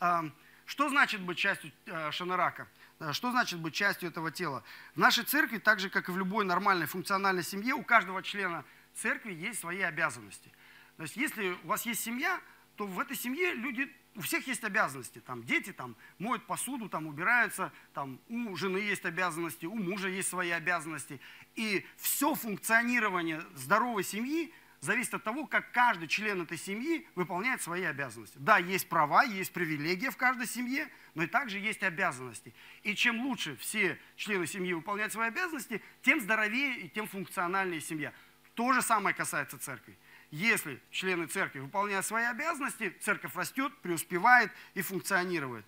а, 0.00 0.24
что 0.66 0.88
значит 0.88 1.20
быть 1.20 1.38
частью 1.38 1.70
а, 1.86 2.10
Шанарака? 2.10 2.66
Что 3.12 3.30
значит 3.30 3.60
быть 3.60 3.74
частью 3.74 4.08
этого 4.08 4.32
тела? 4.32 4.64
В 4.96 4.98
нашей 4.98 5.22
церкви, 5.22 5.58
так 5.58 5.78
же, 5.78 5.88
как 5.88 6.08
и 6.08 6.12
в 6.12 6.18
любой 6.18 6.44
нормальной 6.44 6.86
функциональной 6.86 7.44
семье, 7.44 7.74
у 7.74 7.84
каждого 7.84 8.24
члена 8.24 8.64
церкви 8.94 9.32
есть 9.32 9.60
свои 9.60 9.82
обязанности. 9.82 10.50
То 10.96 11.04
есть, 11.04 11.16
если 11.16 11.56
у 11.62 11.68
вас 11.68 11.86
есть 11.86 12.02
семья, 12.02 12.40
то 12.74 12.86
в 12.86 12.98
этой 12.98 13.16
семье 13.16 13.54
люди, 13.54 13.88
у 14.16 14.20
всех 14.20 14.46
есть 14.48 14.64
обязанности. 14.64 15.20
Там 15.20 15.44
дети 15.44 15.72
там, 15.72 15.94
моют 16.18 16.44
посуду, 16.46 16.88
там, 16.88 17.06
убираются, 17.06 17.72
там, 17.92 18.18
у 18.28 18.56
жены 18.56 18.78
есть 18.78 19.04
обязанности, 19.04 19.66
у 19.66 19.76
мужа 19.76 20.08
есть 20.08 20.28
свои 20.28 20.50
обязанности. 20.50 21.20
И 21.54 21.86
все 21.98 22.34
функционирование 22.34 23.44
здоровой 23.54 24.02
семьи– 24.02 24.52
зависит 24.84 25.14
от 25.14 25.24
того, 25.24 25.46
как 25.46 25.72
каждый 25.72 26.08
член 26.08 26.42
этой 26.42 26.58
семьи 26.58 27.06
выполняет 27.14 27.62
свои 27.62 27.82
обязанности. 27.84 28.36
Да, 28.38 28.58
есть 28.58 28.88
права, 28.88 29.24
есть 29.24 29.52
привилегии 29.52 30.08
в 30.08 30.16
каждой 30.16 30.46
семье, 30.46 30.88
но 31.14 31.24
и 31.24 31.26
также 31.26 31.58
есть 31.58 31.82
обязанности. 31.82 32.54
И 32.82 32.94
чем 32.94 33.20
лучше 33.22 33.56
все 33.56 33.98
члены 34.16 34.46
семьи 34.46 34.72
выполняют 34.72 35.12
свои 35.12 35.28
обязанности, 35.28 35.82
тем 36.02 36.20
здоровее 36.20 36.80
и 36.80 36.88
тем 36.88 37.08
функциональнее 37.08 37.80
семья. 37.80 38.12
То 38.54 38.72
же 38.72 38.82
самое 38.82 39.16
касается 39.16 39.58
церкви. 39.58 39.96
Если 40.30 40.80
члены 40.90 41.26
церкви 41.26 41.60
выполняют 41.60 42.04
свои 42.04 42.24
обязанности, 42.24 42.94
церковь 43.00 43.34
растет, 43.34 43.72
преуспевает 43.82 44.52
и 44.74 44.82
функционирует. 44.82 45.64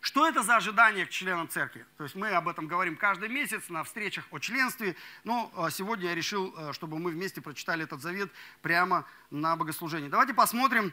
Что 0.00 0.28
это 0.28 0.42
за 0.42 0.56
ожидание 0.56 1.06
к 1.06 1.10
членам 1.10 1.48
церкви? 1.48 1.84
То 1.96 2.04
есть 2.04 2.14
мы 2.14 2.30
об 2.30 2.48
этом 2.48 2.68
говорим 2.68 2.96
каждый 2.96 3.28
месяц 3.28 3.68
на 3.68 3.82
встречах 3.82 4.24
о 4.30 4.38
членстве, 4.38 4.96
но 5.24 5.52
а, 5.56 5.70
сегодня 5.70 6.10
я 6.10 6.14
решил, 6.14 6.54
а, 6.56 6.72
чтобы 6.72 6.98
мы 6.98 7.10
вместе 7.10 7.40
прочитали 7.40 7.84
этот 7.84 8.00
завет 8.00 8.30
прямо 8.62 9.06
на 9.30 9.56
богослужении. 9.56 10.08
Давайте 10.08 10.34
посмотрим, 10.34 10.92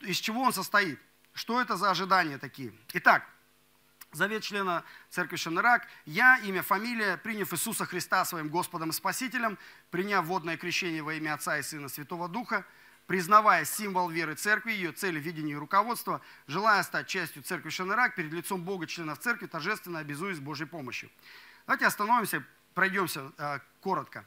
из 0.00 0.16
чего 0.16 0.42
он 0.42 0.52
состоит. 0.52 0.98
Что 1.34 1.60
это 1.60 1.76
за 1.76 1.90
ожидания 1.90 2.38
такие? 2.38 2.72
Итак, 2.94 3.28
Завет 4.12 4.42
члена 4.42 4.84
церкви 5.10 5.36
Шанарак. 5.36 5.86
Я, 6.06 6.38
имя, 6.38 6.62
фамилия, 6.62 7.18
приняв 7.18 7.52
Иисуса 7.52 7.84
Христа 7.84 8.24
своим 8.24 8.48
Господом 8.48 8.88
и 8.88 8.92
Спасителем, 8.94 9.58
приняв 9.90 10.24
водное 10.24 10.56
крещение 10.56 11.02
во 11.02 11.12
имя 11.12 11.34
Отца 11.34 11.58
и 11.58 11.62
Сына 11.62 11.90
Святого 11.90 12.26
Духа, 12.26 12.64
признавая 13.08 13.64
символ 13.64 14.10
веры 14.10 14.34
церкви, 14.34 14.72
ее 14.72 14.92
цели, 14.92 15.18
видения 15.18 15.52
и 15.52 15.56
руководства, 15.56 16.20
желая 16.46 16.82
стать 16.82 17.08
частью 17.08 17.42
церкви 17.42 17.70
Шанарак, 17.70 18.14
перед 18.14 18.32
лицом 18.32 18.62
Бога, 18.62 18.86
членов 18.86 19.18
церкви, 19.18 19.46
торжественно 19.46 19.98
обязуюсь 19.98 20.38
Божьей 20.38 20.66
помощью. 20.66 21.10
Давайте 21.66 21.86
остановимся, 21.86 22.44
пройдемся 22.74 23.32
э, 23.38 23.60
коротко. 23.80 24.26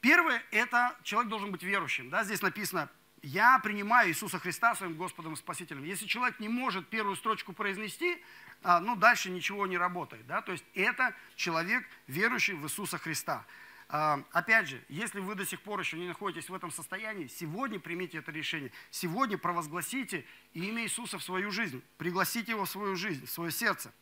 Первое– 0.00 0.42
это 0.50 0.94
человек 1.04 1.30
должен 1.30 1.52
быть 1.52 1.62
верующим. 1.62 2.10
Да? 2.10 2.24
Здесь 2.24 2.42
написано 2.42 2.90
«Я 3.22 3.60
принимаю 3.60 4.10
Иисуса 4.10 4.40
Христа 4.40 4.74
своим 4.74 4.94
Господом 4.94 5.34
и 5.34 5.36
Спасителем». 5.36 5.84
Если 5.84 6.06
человек 6.06 6.40
не 6.40 6.48
может 6.48 6.88
первую 6.88 7.14
строчку 7.14 7.52
произнести, 7.52 8.20
э, 8.64 8.78
ну, 8.80 8.96
дальше 8.96 9.30
ничего 9.30 9.68
не 9.68 9.78
работает. 9.78 10.26
Да? 10.26 10.42
То 10.42 10.50
есть 10.50 10.64
это 10.74 11.14
человек, 11.36 11.86
верующий 12.08 12.54
в 12.54 12.64
Иисуса 12.64 12.98
Христа. 12.98 13.46
А, 13.88 14.24
опять 14.32 14.68
же, 14.68 14.82
если 14.88 15.20
вы 15.20 15.36
до 15.36 15.46
сих 15.46 15.60
пор 15.60 15.78
еще 15.78 15.96
не 15.96 16.08
находитесь 16.08 16.48
в 16.48 16.54
этом 16.54 16.72
состоянии, 16.72 17.28
сегодня 17.28 17.78
примите 17.78 18.18
это 18.18 18.32
решение. 18.32 18.72
Сегодня 18.90 19.38
провозгласите 19.38 20.24
имя 20.54 20.82
Иисуса 20.82 21.18
в 21.18 21.22
свою 21.22 21.50
жизнь. 21.52 21.82
Пригласите 21.96 22.52
его 22.52 22.64
в 22.64 22.70
свою 22.70 22.96
жизнь, 22.96 23.26
в 23.26 23.30
свое 23.30 23.52
сердце. 23.52 23.92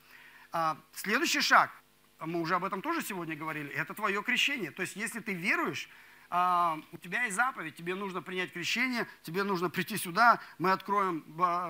А, 0.53 0.81
следующий 0.93 1.43
шаг, 1.43 1.71
мы 2.19 2.41
уже 2.41 2.55
об 2.55 2.65
этом 2.65 2.81
тоже 2.81 3.03
сегодня 3.03 3.37
говорили, 3.37 3.71
это 3.71 3.93
твое 3.93 4.23
крещение. 4.23 4.71
То 4.71 4.83
есть, 4.83 4.97
если 4.97 5.21
ты 5.21 5.35
веруешь, 5.35 5.91
а, 6.31 6.81
у 6.93 6.97
тебя 6.97 7.25
есть 7.25 7.37
заповедь, 7.37 7.77
тебе 7.77 7.95
нужно 7.95 8.23
принять 8.23 8.53
крещение, 8.53 9.07
тебе 9.23 9.43
нужно 9.43 9.69
прийти 9.69 9.99
сюда, 9.99 10.41
мы 10.59 10.73
откроем 10.73 11.25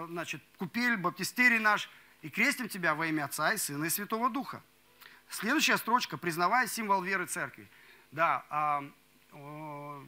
значит, 0.09 0.41
купель, 0.59 0.97
баптистерий 0.97 1.59
наш, 1.59 1.91
и 2.23 2.31
крестим 2.31 2.69
тебя 2.69 2.95
во 2.95 3.07
имя 3.07 3.25
Отца 3.25 3.53
и 3.53 3.59
Сына 3.59 3.87
и 3.87 3.91
Святого 3.91 4.31
Духа. 4.31 4.63
Следующая 5.29 5.77
строчка, 5.77 6.17
признавая 6.17 6.67
символ 6.69 7.03
веры 7.03 7.27
церкви. 7.27 7.69
Да, 8.15 8.45
а, 8.49 8.85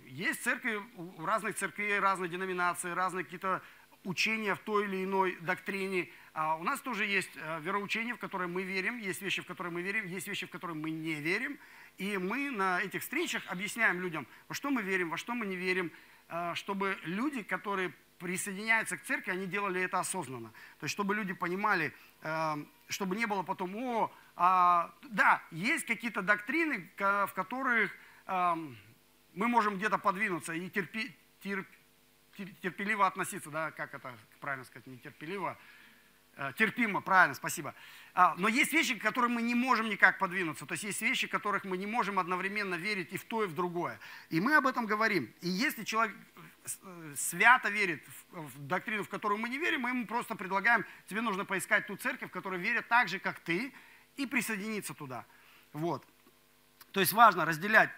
есть 0.06 0.40
церкви, 0.44 0.80
у 0.96 1.26
разных 1.26 1.56
церквей, 1.56 1.98
разные 1.98 2.28
деноминации, 2.28 2.92
разные 2.92 3.25
какие-то 3.25 3.60
учения 4.04 4.54
в 4.54 4.60
той 4.60 4.84
или 4.84 5.02
иной 5.02 5.36
доктрине. 5.40 6.08
А 6.32 6.54
у 6.54 6.62
нас 6.62 6.80
тоже 6.80 7.04
есть 7.04 7.30
э, 7.34 7.60
вероучение, 7.62 8.14
в 8.14 8.18
которое 8.18 8.46
мы 8.46 8.62
верим, 8.62 8.98
есть 8.98 9.22
вещи, 9.22 9.42
в 9.42 9.46
которые 9.46 9.72
мы 9.72 9.82
верим, 9.82 10.06
есть 10.06 10.28
вещи, 10.28 10.46
в 10.46 10.50
которые 10.50 10.76
мы 10.76 10.90
не 10.90 11.14
верим. 11.14 11.58
И 11.98 12.16
мы 12.16 12.52
на 12.52 12.80
этих 12.80 13.02
встречах 13.02 13.42
объясняем 13.48 14.00
людям, 14.00 14.28
во 14.46 14.54
что 14.54 14.70
мы 14.70 14.82
верим, 14.82 15.10
во 15.10 15.16
что 15.16 15.34
мы 15.34 15.44
не 15.44 15.56
верим, 15.56 15.90
э, 16.28 16.52
чтобы 16.54 16.96
люди, 17.02 17.42
которые 17.42 17.92
присоединяются 18.18 18.96
к 18.96 19.02
церкви, 19.02 19.30
они 19.30 19.46
делали 19.46 19.82
это 19.82 19.99
осознанно. 19.99 20.50
То 20.78 20.85
есть, 20.85 20.92
чтобы 20.92 21.14
люди 21.14 21.32
понимали, 21.32 21.94
э, 22.23 22.56
чтобы 22.88 23.16
не 23.16 23.26
было 23.26 23.42
потом, 23.42 23.76
о, 23.76 24.12
а, 24.37 24.94
да, 25.02 25.42
есть 25.50 25.87
какие-то 25.87 26.23
доктрины, 26.23 26.90
в 26.99 27.30
которых 27.35 27.92
э, 28.26 28.54
мы 29.35 29.49
можем 29.49 29.76
где-то 29.76 29.99
подвинуться 29.99 30.52
и 30.52 30.68
терпи, 30.70 31.14
терп, 31.42 31.66
терпеливо 32.62 33.06
относиться, 33.06 33.50
да, 33.50 33.70
как 33.70 33.94
это 33.94 34.14
правильно 34.40 34.64
сказать, 34.64 34.87
не 34.87 34.99
терпеливо, 34.99 35.56
Э, 36.38 36.52
терпимо, 36.54 37.00
правильно, 37.00 37.35
спасибо. 37.35 37.75
А, 38.12 38.35
но 38.37 38.49
есть 38.49 38.70
вещи, 38.73 38.94
к 38.94 39.02
которым 39.02 39.32
мы 39.32 39.42
не 39.42 39.54
можем 39.54 39.88
никак 39.88 40.18
подвинуться. 40.18 40.66
То 40.66 40.73
есть 40.73 40.85
есть 40.85 41.00
вещи, 41.00 41.26
которых 41.26 41.64
мы 41.64 41.78
не 41.78 41.87
можем 41.87 42.18
одновременно 42.18 42.75
верить 42.75 43.12
и 43.12 43.16
в 43.16 43.25
то, 43.25 43.44
и 43.44 43.46
в 43.46 43.54
другое. 43.54 43.99
И 44.28 44.38
мы 44.38 44.54
об 44.54 44.66
этом 44.66 44.85
говорим. 44.85 45.32
И 45.40 45.49
если 45.49 45.82
человек 45.82 46.14
свято 47.16 47.68
верит 47.68 48.04
в 48.30 48.58
доктрину, 48.66 49.04
в 49.04 49.08
которую 49.08 49.38
мы 49.38 49.49
не 49.49 49.58
верим, 49.58 49.82
мы 49.82 49.90
ему 49.90 50.06
просто 50.06 50.35
предлагаем, 50.35 50.85
тебе 51.08 51.20
нужно 51.20 51.44
поискать 51.44 51.87
ту 51.87 51.96
церковь, 51.96 52.30
в 52.30 52.32
которой 52.32 52.58
верят 52.58 52.88
так 52.88 53.08
же, 53.08 53.18
как 53.18 53.40
ты, 53.40 53.73
и 54.16 54.26
присоединиться 54.26 54.94
туда. 54.94 55.25
Вот. 55.73 56.04
То 56.92 57.00
есть 57.00 57.12
важно 57.12 57.44
разделять 57.44 57.90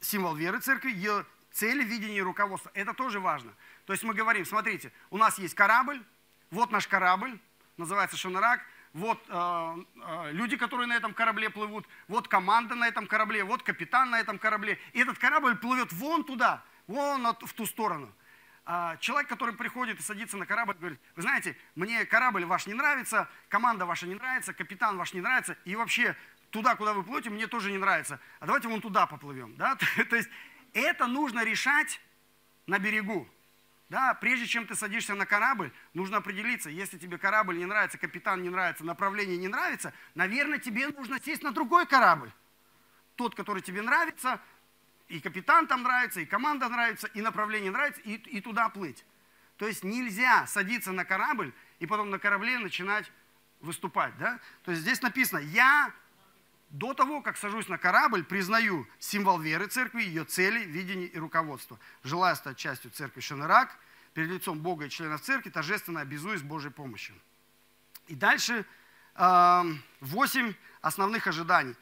символ 0.00 0.34
веры 0.34 0.60
церкви, 0.60 0.90
ее 0.90 1.24
цели, 1.50 1.84
видение 1.84 2.18
и 2.18 2.22
руководство. 2.22 2.70
Это 2.74 2.92
тоже 2.92 3.20
важно. 3.20 3.52
То 3.86 3.92
есть 3.92 4.02
мы 4.02 4.14
говорим, 4.14 4.44
смотрите, 4.44 4.92
у 5.10 5.16
нас 5.16 5.38
есть 5.38 5.54
корабль, 5.54 6.02
вот 6.50 6.70
наш 6.70 6.86
корабль, 6.86 7.38
называется 7.76 8.16
Шанарак. 8.16 8.60
Вот 8.92 9.20
э, 9.28 9.76
э, 9.96 10.32
люди, 10.32 10.56
которые 10.56 10.86
на 10.86 10.94
этом 10.94 11.14
корабле 11.14 11.50
плывут, 11.50 11.84
вот 12.06 12.28
команда 12.28 12.76
на 12.76 12.86
этом 12.86 13.08
корабле, 13.08 13.42
вот 13.42 13.62
капитан 13.62 14.10
на 14.10 14.20
этом 14.20 14.38
корабле. 14.38 14.78
И 14.92 15.00
этот 15.00 15.18
корабль 15.18 15.56
плывет 15.56 15.92
вон 15.92 16.22
туда, 16.22 16.62
вон 16.86 17.26
в 17.26 17.52
ту 17.52 17.66
сторону. 17.66 18.12
А 18.66 18.96
человек, 18.96 19.28
который 19.28 19.54
приходит 19.54 20.00
и 20.00 20.02
садится 20.02 20.36
на 20.38 20.46
корабль, 20.46 20.74
говорит, 20.74 20.98
вы 21.16 21.22
знаете, 21.22 21.56
мне 21.74 22.06
корабль 22.06 22.46
ваш 22.46 22.66
не 22.66 22.72
нравится, 22.72 23.28
команда 23.48 23.84
ваша 23.84 24.06
не 24.06 24.14
нравится, 24.14 24.54
капитан 24.54 24.96
ваш 24.96 25.12
не 25.12 25.20
нравится, 25.20 25.56
и 25.66 25.76
вообще 25.76 26.16
туда, 26.50 26.74
куда 26.74 26.94
вы 26.94 27.02
плывете, 27.02 27.28
мне 27.28 27.46
тоже 27.46 27.70
не 27.70 27.78
нравится. 27.78 28.20
А 28.40 28.46
давайте 28.46 28.68
вон 28.68 28.80
туда 28.80 29.06
поплывем. 29.06 29.54
Да? 29.56 29.76
То 30.08 30.16
есть 30.16 30.30
это 30.72 31.06
нужно 31.06 31.44
решать 31.44 32.00
на 32.66 32.78
берегу. 32.78 33.28
Да, 33.90 34.14
прежде 34.14 34.46
чем 34.46 34.66
ты 34.66 34.74
садишься 34.74 35.14
на 35.14 35.26
корабль, 35.26 35.70
нужно 35.92 36.16
определиться, 36.16 36.70
если 36.70 36.96
тебе 36.96 37.18
корабль 37.18 37.58
не 37.58 37.66
нравится, 37.66 37.98
капитан 37.98 38.42
не 38.42 38.48
нравится, 38.48 38.82
направление 38.82 39.36
не 39.36 39.46
нравится, 39.46 39.92
наверное, 40.14 40.58
тебе 40.58 40.88
нужно 40.88 41.20
сесть 41.20 41.42
на 41.42 41.52
другой 41.52 41.86
корабль. 41.86 42.32
Тот, 43.14 43.34
который 43.34 43.62
тебе 43.62 43.82
нравится, 43.82 44.40
и 45.08 45.20
капитан 45.20 45.66
там 45.66 45.82
нравится, 45.82 46.20
и 46.20 46.26
команда 46.26 46.68
нравится, 46.68 47.06
и 47.08 47.20
направление 47.20 47.70
нравится, 47.70 48.00
и, 48.02 48.14
и 48.14 48.40
туда 48.40 48.68
плыть. 48.68 49.04
То 49.56 49.66
есть 49.66 49.84
нельзя 49.84 50.46
садиться 50.46 50.92
на 50.92 51.04
корабль 51.04 51.52
и 51.78 51.86
потом 51.86 52.10
на 52.10 52.18
корабле 52.18 52.58
начинать 52.58 53.10
выступать. 53.60 54.16
Да? 54.18 54.40
То 54.64 54.72
есть 54.72 54.82
здесь 54.82 55.00
написано, 55.02 55.38
я 55.38 55.92
до 56.70 56.92
того, 56.92 57.22
как 57.22 57.36
сажусь 57.36 57.68
на 57.68 57.78
корабль, 57.78 58.24
признаю 58.24 58.86
символ 58.98 59.38
веры 59.38 59.66
церкви, 59.66 60.02
ее 60.02 60.24
цели, 60.24 60.64
видение 60.64 61.06
и 61.06 61.18
руководство. 61.18 61.78
Желаю 62.02 62.34
стать 62.34 62.56
частью 62.56 62.90
церкви 62.90 63.20
Шанарак, 63.20 63.78
перед 64.12 64.30
лицом 64.30 64.60
Бога 64.60 64.86
и 64.86 64.90
членов 64.90 65.20
церкви, 65.20 65.50
торжественно 65.50 66.00
обязуюсь 66.00 66.42
Божьей 66.42 66.70
помощью. 66.70 67.14
И 68.06 68.14
дальше 68.14 68.64
восемь 70.00 70.54
основных 70.80 71.26
ожиданий. 71.26 71.76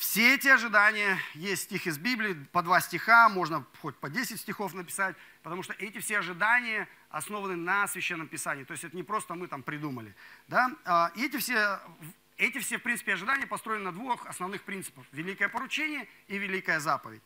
Все 0.00 0.34
эти 0.34 0.48
ожидания, 0.48 1.20
есть 1.34 1.64
стих 1.64 1.86
из 1.86 1.98
Библии, 1.98 2.32
по 2.52 2.62
два 2.62 2.80
стиха, 2.80 3.28
можно 3.28 3.66
хоть 3.82 3.94
по 3.96 4.08
10 4.08 4.40
стихов 4.40 4.72
написать, 4.72 5.14
потому 5.42 5.62
что 5.62 5.74
эти 5.74 5.98
все 5.98 6.20
ожидания 6.20 6.88
основаны 7.10 7.54
на 7.54 7.86
Священном 7.86 8.26
Писании. 8.26 8.64
То 8.64 8.72
есть 8.72 8.82
это 8.82 8.96
не 8.96 9.02
просто 9.02 9.34
мы 9.34 9.46
там 9.46 9.62
придумали. 9.62 10.16
Да? 10.48 10.74
А, 10.86 11.12
и 11.16 11.26
эти 11.26 11.36
все 11.36 11.78
эти 12.38 12.60
все, 12.60 12.78
в 12.78 12.82
принципе, 12.82 13.12
ожидания 13.12 13.46
построены 13.46 13.84
на 13.84 13.92
двух 13.92 14.24
основных 14.24 14.62
принципах. 14.62 15.04
Великое 15.12 15.50
поручение 15.50 16.08
и 16.28 16.38
великая 16.38 16.80
заповедь. 16.80 17.20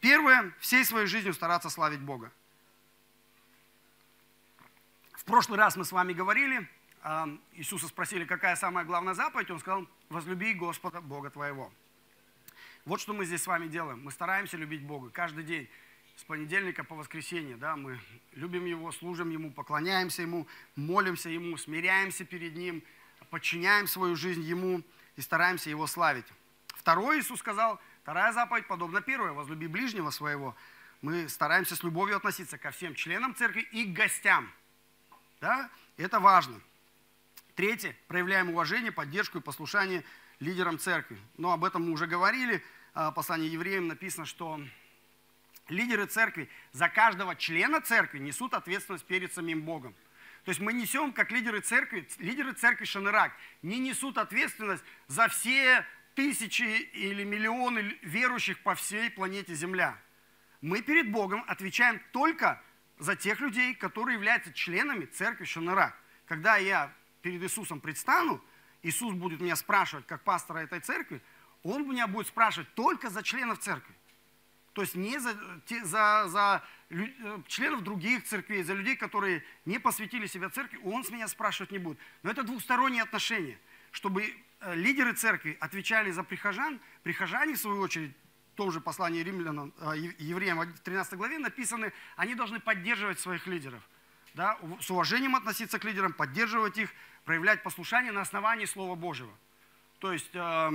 Первое, 0.00 0.52
всей 0.58 0.84
своей 0.84 1.06
жизнью 1.06 1.32
стараться 1.32 1.70
славить 1.70 2.00
Бога. 2.00 2.30
В 5.14 5.24
прошлый 5.24 5.58
раз 5.58 5.74
мы 5.74 5.86
с 5.86 5.92
вами 5.92 6.12
говорили, 6.12 6.68
а, 7.02 7.30
Иисуса 7.54 7.88
спросили, 7.88 8.26
какая 8.26 8.56
самая 8.56 8.84
главная 8.84 9.14
заповедь, 9.14 9.50
Он 9.50 9.58
сказал, 9.58 9.88
возлюби 10.10 10.52
Господа 10.52 11.00
Бога 11.00 11.30
твоего. 11.30 11.72
Вот 12.84 13.00
что 13.00 13.12
мы 13.12 13.24
здесь 13.24 13.42
с 13.42 13.46
вами 13.46 13.68
делаем. 13.68 14.02
Мы 14.02 14.10
стараемся 14.10 14.56
любить 14.56 14.82
Бога 14.82 15.10
каждый 15.10 15.44
день, 15.44 15.68
с 16.16 16.24
понедельника 16.24 16.84
по 16.84 16.94
воскресенье. 16.94 17.56
Да, 17.56 17.76
мы 17.76 17.98
любим 18.32 18.64
Его, 18.64 18.92
служим 18.92 19.30
Ему, 19.30 19.50
поклоняемся 19.50 20.22
Ему, 20.22 20.46
молимся 20.76 21.28
Ему, 21.28 21.56
смиряемся 21.56 22.24
перед 22.24 22.56
Ним– 22.56 22.82
подчиняем 23.30 23.86
свою 23.86 24.16
жизнь 24.16 24.42
Ему 24.42 24.82
и 25.16 25.20
стараемся 25.20 25.70
Его 25.70 25.86
славить. 25.86 26.26
Второе 26.68 27.20
Иисус 27.20 27.38
сказал, 27.38 27.80
вторая 28.02 28.32
заповедь 28.32 28.66
подобна 28.66 29.00
первой, 29.00 29.32
возлюби 29.32 29.66
ближнего 29.66 30.10
своего. 30.10 30.56
Мы 31.00 31.28
стараемся 31.28 31.76
с 31.76 31.82
любовью 31.82 32.16
относиться 32.16 32.58
ко 32.58 32.70
всем 32.70 32.94
членам 32.94 33.34
церкви 33.34 33.60
и 33.72 33.84
к 33.84 33.92
гостям. 33.92 34.50
Да? 35.40 35.70
Это 35.96 36.20
важно. 36.20 36.60
Третье, 37.54 37.96
проявляем 38.08 38.50
уважение, 38.50 38.92
поддержку 38.92 39.38
и 39.38 39.42
послушание 39.42 40.04
лидерам 40.40 40.78
церкви. 40.78 41.18
Но 41.36 41.52
об 41.52 41.64
этом 41.64 41.86
мы 41.86 41.92
уже 41.92 42.06
говорили. 42.06 42.62
В 42.94 43.12
послании 43.12 43.48
евреям 43.48 43.88
написано, 43.88 44.26
что 44.26 44.60
лидеры 45.68 46.06
церкви 46.06 46.48
за 46.72 46.88
каждого 46.88 47.36
члена 47.36 47.80
церкви 47.80 48.18
несут 48.18 48.54
ответственность 48.54 49.04
перед 49.04 49.32
самим 49.32 49.62
Богом. 49.62 49.94
То 50.44 50.50
есть 50.50 50.60
мы 50.60 50.72
несем, 50.72 51.12
как 51.12 51.30
лидеры 51.30 51.60
церкви, 51.60 52.08
лидеры 52.18 52.52
церкви 52.52 52.84
Шанырак, 52.84 53.32
не 53.62 53.78
несут 53.78 54.18
ответственность 54.18 54.82
за 55.06 55.28
все 55.28 55.86
тысячи 56.14 56.62
или 56.62 57.24
миллионы 57.24 57.96
верующих 58.02 58.58
по 58.62 58.74
всей 58.74 59.10
планете 59.10 59.54
Земля. 59.54 59.96
Мы 60.60 60.82
перед 60.82 61.10
Богом 61.10 61.44
отвечаем 61.46 62.00
только 62.12 62.60
за 62.98 63.16
тех 63.16 63.40
людей, 63.40 63.74
которые 63.74 64.14
являются 64.14 64.52
членами 64.52 65.04
церкви 65.06 65.44
Шанырак. 65.44 65.96
Когда 66.26 66.56
я 66.56 66.92
перед 67.22 67.42
Иисусом 67.42 67.80
предстану, 67.80 68.42
Иисус 68.82 69.14
будет 69.14 69.40
меня 69.40 69.56
спрашивать, 69.56 70.06
как 70.06 70.22
пастора 70.22 70.58
этой 70.58 70.80
церкви, 70.80 71.22
Он 71.62 71.88
меня 71.88 72.06
будет 72.06 72.26
спрашивать 72.26 72.72
только 72.74 73.10
за 73.10 73.22
членов 73.22 73.58
церкви. 73.58 73.94
То 74.72 74.82
есть 74.82 74.94
не 74.94 75.18
за, 75.18 75.36
за, 75.84 76.28
за 76.28 76.62
Э, 76.90 77.38
членов 77.46 77.82
других 77.82 78.24
церквей, 78.24 78.64
за 78.64 78.74
людей, 78.74 78.96
которые 78.96 79.44
не 79.64 79.78
посвятили 79.78 80.26
себя 80.26 80.50
церкви, 80.50 80.80
он 80.82 81.04
с 81.04 81.10
меня 81.10 81.28
спрашивать 81.28 81.70
не 81.70 81.78
будет. 81.78 81.98
Но 82.24 82.32
это 82.32 82.42
двухсторонние 82.42 83.04
отношения. 83.04 83.58
Чтобы 83.92 84.34
э, 84.60 84.74
лидеры 84.74 85.12
церкви 85.12 85.56
отвечали 85.60 86.10
за 86.10 86.24
прихожан, 86.24 86.80
прихожане, 87.04 87.54
в 87.54 87.58
свою 87.58 87.80
очередь, 87.80 88.12
в 88.54 88.56
том 88.56 88.72
же 88.72 88.80
послании 88.80 89.22
римлянам, 89.22 89.72
э, 89.78 89.98
евреям 90.18 90.58
в 90.58 90.80
13 90.80 91.14
главе 91.14 91.38
написаны, 91.38 91.92
они 92.16 92.34
должны 92.34 92.58
поддерживать 92.58 93.20
своих 93.20 93.46
лидеров. 93.46 93.82
Да, 94.34 94.58
с 94.80 94.90
уважением 94.90 95.36
относиться 95.36 95.78
к 95.78 95.84
лидерам, 95.84 96.12
поддерживать 96.12 96.76
их, 96.76 96.90
проявлять 97.24 97.62
послушание 97.62 98.10
на 98.10 98.22
основании 98.22 98.64
Слова 98.64 98.96
Божьего. 98.96 99.32
То 100.00 100.12
есть 100.12 100.30
э, 100.34 100.70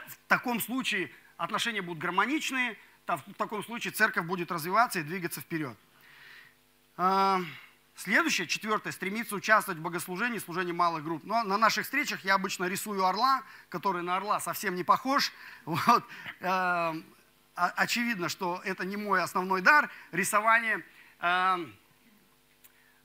в 0.00 0.16
таком 0.28 0.60
случае 0.60 1.10
отношения 1.36 1.82
будут 1.82 2.02
гармоничные, 2.02 2.76
в 3.06 3.34
таком 3.36 3.64
случае 3.64 3.92
церковь 3.92 4.26
будет 4.26 4.50
развиваться 4.50 5.00
и 5.00 5.02
двигаться 5.02 5.40
вперед. 5.40 5.76
А, 6.96 7.40
следующее, 7.96 8.46
четвертое, 8.46 8.92
стремиться 8.92 9.34
участвовать 9.34 9.78
в 9.78 9.82
богослужении, 9.82 10.38
служении 10.38 10.72
малых 10.72 11.04
групп. 11.04 11.24
Но 11.24 11.42
на 11.42 11.58
наших 11.58 11.84
встречах 11.84 12.24
я 12.24 12.34
обычно 12.34 12.66
рисую 12.66 13.04
орла, 13.04 13.42
который 13.68 14.02
на 14.02 14.16
орла 14.16 14.40
совсем 14.40 14.74
не 14.74 14.84
похож. 14.84 15.32
Вот. 15.64 16.04
А, 16.40 16.94
очевидно, 17.54 18.28
что 18.28 18.60
это 18.64 18.84
не 18.84 18.96
мой 18.96 19.22
основной 19.22 19.60
дар, 19.60 19.90
рисование. 20.10 20.84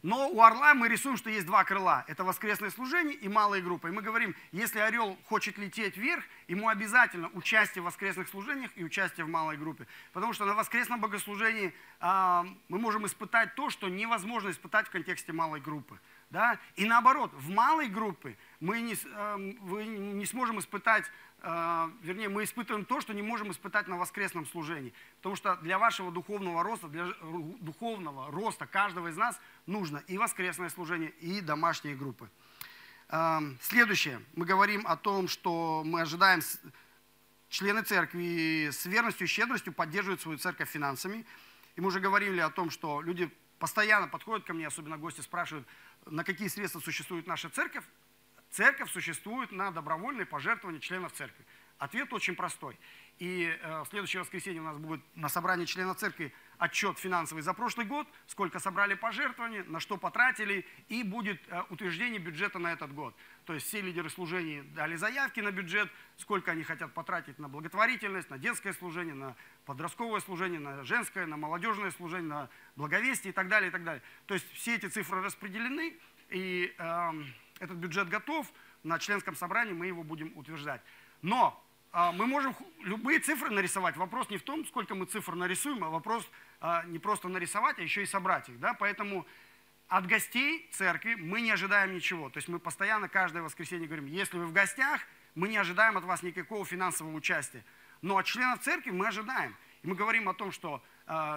Но 0.04 0.30
у 0.30 0.42
орла 0.42 0.76
мы 0.76 0.90
рисуем, 0.90 1.18
что 1.18 1.30
есть 1.30 1.48
два 1.48 1.64
крыла. 1.64 2.06
Это 2.08 2.24
воскресное 2.24 2.70
служение 2.70 3.16
и 3.16 3.28
малые 3.28 3.64
группы. 3.64 3.90
И 3.90 3.92
мы 3.92 4.04
говорим, 4.04 4.36
если 4.52 4.80
орел 4.80 5.18
хочет 5.26 5.58
лететь 5.58 5.98
вверх, 5.98 6.24
ему 6.48 6.70
обязательно 6.70 7.30
участие 7.34 7.82
в 7.82 7.86
воскресных 7.86 8.30
служениях 8.30 8.72
и 8.76 8.84
участие 8.84 9.26
в 9.26 9.30
малой 9.30 9.58
группе. 9.58 9.88
Потому 10.14 10.34
что 10.34 10.46
на 10.46 10.54
воскресном 10.54 11.02
богослужении 11.02 11.74
э, 12.00 12.44
мы 12.70 12.78
можем 12.78 13.08
испытать 13.08 13.56
то, 13.56 13.72
что 13.72 13.90
невозможно 13.90 14.52
испытать 14.52 14.88
в 14.88 14.92
контексте 14.92 15.34
малой 15.34 15.62
группы. 15.62 16.00
Да? 16.30 16.60
И 16.76 16.86
наоборот, 16.86 17.32
в 17.34 17.50
малой 17.50 17.88
группе 17.88 18.38
мы 18.60 18.82
не, 18.82 18.94
э, 18.94 19.56
вы 19.62 19.86
не 19.86 20.26
сможем 20.28 20.60
испытать 20.60 21.06
вернее, 21.44 22.30
мы 22.30 22.44
испытываем 22.44 22.84
то, 22.84 23.00
что 23.00 23.14
не 23.14 23.22
можем 23.22 23.52
испытать 23.52 23.88
на 23.88 23.98
воскресном 23.98 24.46
служении. 24.46 24.94
Потому 25.18 25.36
что 25.36 25.56
для 25.58 25.78
вашего 25.78 26.12
духовного 26.12 26.64
роста, 26.64 26.88
для 26.88 27.08
духовного 27.60 28.32
роста 28.32 28.66
каждого 28.66 29.08
из 29.10 29.18
нас 29.18 29.40
нужно 29.66 30.04
и 30.08 30.18
воскресное 30.18 30.70
служение, 30.70 31.12
и 31.22 31.42
домашние 31.42 31.96
группы. 31.96 32.30
А, 33.10 33.42
следующее. 33.62 34.22
Мы 34.36 34.46
говорим 34.46 34.86
о 34.86 34.98
том, 34.98 35.28
что 35.28 35.84
мы 35.86 36.02
ожидаем, 36.02 36.42
члены 37.50 37.84
церкви 37.84 38.70
с 38.72 38.86
верностью 38.86 39.26
и 39.26 39.30
щедростью 39.30 39.74
поддерживают 39.74 40.22
свою 40.22 40.38
церковь 40.38 40.70
финансами. 40.70 41.26
И 41.76 41.82
мы 41.82 41.88
уже 41.88 42.00
говорили 42.00 42.40
о 42.40 42.50
том, 42.50 42.70
что 42.70 43.02
люди 43.02 43.32
постоянно 43.60 44.08
подходят 44.08 44.46
ко 44.46 44.54
мне, 44.54 44.68
особенно 44.68 44.98
гости 44.98 45.22
спрашивают, 45.22 45.68
на 46.06 46.24
какие 46.24 46.48
средства 46.48 46.80
существует 46.80 47.28
наша 47.28 47.50
церковь. 47.50 47.86
Церковь 48.52 48.92
существует 48.92 49.52
на 49.52 49.72
добровольные 49.72 50.26
пожертвования 50.26 50.80
членов 50.80 51.14
церкви. 51.14 51.46
Ответ 51.78 52.12
очень 52.12 52.36
простой. 52.36 52.78
И 53.20 53.46
э, 53.62 53.82
в 53.82 53.88
следующее 53.88 54.22
воскресенье 54.22 54.62
у 54.62 54.66
нас 54.66 54.78
будет 54.78 55.02
на 55.16 55.30
собрании 55.30 55.66
членов 55.66 55.98
церкви 55.98 56.34
отчет 56.58 56.98
финансовый 56.98 57.42
за 57.42 57.54
прошлый 57.54 57.86
год, 57.86 58.08
сколько 58.28 58.60
собрали 58.60 58.96
пожертвований, 58.96 59.64
на 59.64 59.80
что 59.80 59.98
потратили, 59.98 60.66
и 60.88 61.04
будет 61.04 61.40
э, 61.50 61.64
утверждение 61.70 62.20
бюджета 62.20 62.60
на 62.60 62.74
этот 62.74 62.94
год. 62.94 63.16
То 63.46 63.54
есть 63.54 63.68
все 63.68 63.82
лидеры 63.82 64.10
служений 64.10 64.62
дали 64.76 64.96
заявки 64.96 65.40
на 65.40 65.52
бюджет, 65.52 65.90
сколько 66.18 66.52
они 66.52 66.64
хотят 66.64 66.94
потратить 66.94 67.40
на 67.40 67.48
благотворительность, 67.48 68.30
на 68.30 68.38
детское 68.38 68.74
служение, 68.74 69.16
на 69.16 69.36
подростковое 69.66 70.20
служение, 70.20 70.60
на 70.60 70.84
женское, 70.84 71.26
на 71.26 71.38
молодежное 71.38 71.92
служение, 71.92 72.30
на 72.30 72.50
благовестие 72.76 73.32
и 73.32 73.34
так 73.34 73.48
далее, 73.48 73.70
и 73.70 73.72
так 73.72 73.84
далее. 73.84 74.04
То 74.26 74.34
есть 74.34 74.52
все 74.54 74.76
эти 74.76 74.88
цифры 74.88 75.22
распределены, 75.22 75.96
и 76.30 76.76
э, 76.78 77.12
этот 77.60 77.78
бюджет 77.78 78.10
готов, 78.10 78.52
на 78.84 79.00
членском 79.00 79.36
собрании 79.36 79.74
мы 79.74 79.88
его 79.88 80.04
будем 80.04 80.32
утверждать. 80.38 80.82
Но 81.22 81.62
э, 81.94 82.12
мы 82.14 82.28
можем 82.28 82.56
любые 82.82 83.20
цифры 83.20 83.50
нарисовать. 83.50 83.98
Вопрос 83.98 84.30
не 84.30 84.38
в 84.38 84.44
том, 84.44 84.66
сколько 84.66 84.96
мы 84.96 85.06
цифр 85.06 85.36
нарисуем, 85.36 85.84
а 85.84 85.90
вопрос 85.90 86.28
э, 86.62 86.82
не 86.88 87.00
просто 87.00 87.28
нарисовать, 87.28 87.80
а 87.80 87.82
еще 87.82 88.04
и 88.04 88.06
собрать 88.06 88.50
их. 88.50 88.60
Да? 88.60 88.74
Поэтому 88.74 89.26
от 89.88 90.06
гостей 90.06 90.68
церкви 90.72 91.16
мы 91.16 91.42
не 91.42 91.52
ожидаем 91.52 91.94
ничего. 91.94 92.30
То 92.30 92.38
есть 92.38 92.48
мы 92.48 92.60
постоянно 92.60 93.08
каждое 93.08 93.42
воскресенье 93.42 93.88
говорим, 93.88 94.08
если 94.08 94.38
вы 94.38 94.46
в 94.46 94.54
гостях, 94.54 95.02
мы 95.36 95.48
не 95.48 95.58
ожидаем 95.58 95.98
от 95.98 96.04
вас 96.04 96.24
никакого 96.24 96.66
финансового 96.66 97.16
участия. 97.16 97.64
Но 98.02 98.18
от 98.18 98.26
членов 98.26 98.62
церкви 98.62 98.92
мы 98.92 99.08
ожидаем. 99.08 99.56
И 99.84 99.88
мы 99.88 99.96
говорим 99.96 100.28
о 100.28 100.34
том, 100.34 100.52
что 100.52 100.84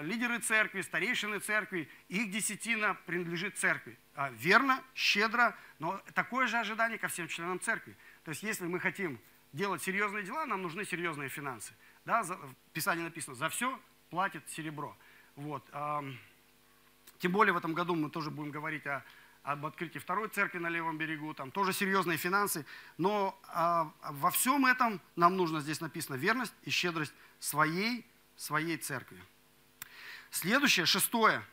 лидеры 0.03 0.41
церкви, 0.41 0.81
старейшины 0.83 1.39
церкви, 1.39 1.89
их 2.09 2.31
десятина 2.31 2.95
принадлежит 3.07 3.57
церкви. 3.57 3.97
Э, 4.15 4.31
верно, 4.33 4.83
щедро, 4.95 5.57
но 5.79 6.01
такое 6.15 6.47
же 6.47 6.59
ожидание 6.59 6.99
ко 6.99 7.09
всем 7.09 7.29
членам 7.29 7.61
церкви. 7.61 7.97
То 8.25 8.31
есть 8.31 8.43
если 8.43 8.67
мы 8.67 8.81
хотим 8.81 9.21
делать 9.53 9.83
серьезные 9.83 10.25
дела, 10.25 10.45
нам 10.47 10.63
нужны 10.63 10.85
серьезные 10.85 11.29
финансы. 11.29 11.73
Да, 12.05 12.23
в 12.23 12.55
Писании 12.73 13.03
написано, 13.03 13.37
за 13.37 13.49
все 13.49 13.81
платит 14.11 14.49
серебро. 14.51 14.97
Вот. 15.37 15.65
Э, 15.73 16.03
тем 17.19 17.33
более 17.33 17.53
в 17.53 17.57
этом 17.57 17.73
году 17.73 17.95
мы 17.95 18.11
тоже 18.11 18.31
будем 18.31 18.51
говорить 18.51 18.87
о, 18.87 19.05
об 19.43 19.65
открытии 19.67 19.99
второй 19.99 20.29
церкви 20.29 20.59
на 20.59 20.69
левом 20.69 20.99
берегу, 20.99 21.33
там 21.35 21.51
тоже 21.51 21.73
серьезные 21.73 22.19
финансы. 22.19 22.67
Но 22.99 23.39
а, 23.49 23.93
во 24.03 24.31
всем 24.31 24.67
этом 24.67 25.01
нам 25.17 25.37
нужно, 25.37 25.61
здесь 25.61 25.81
написано, 25.81 26.17
верность 26.17 26.55
и 26.63 26.71
щедрость 26.71 27.13
своей, 27.39 28.07
своей 28.37 28.77
церкви. 28.79 29.23
Следующее, 30.31 30.87
шестое. 30.87 31.45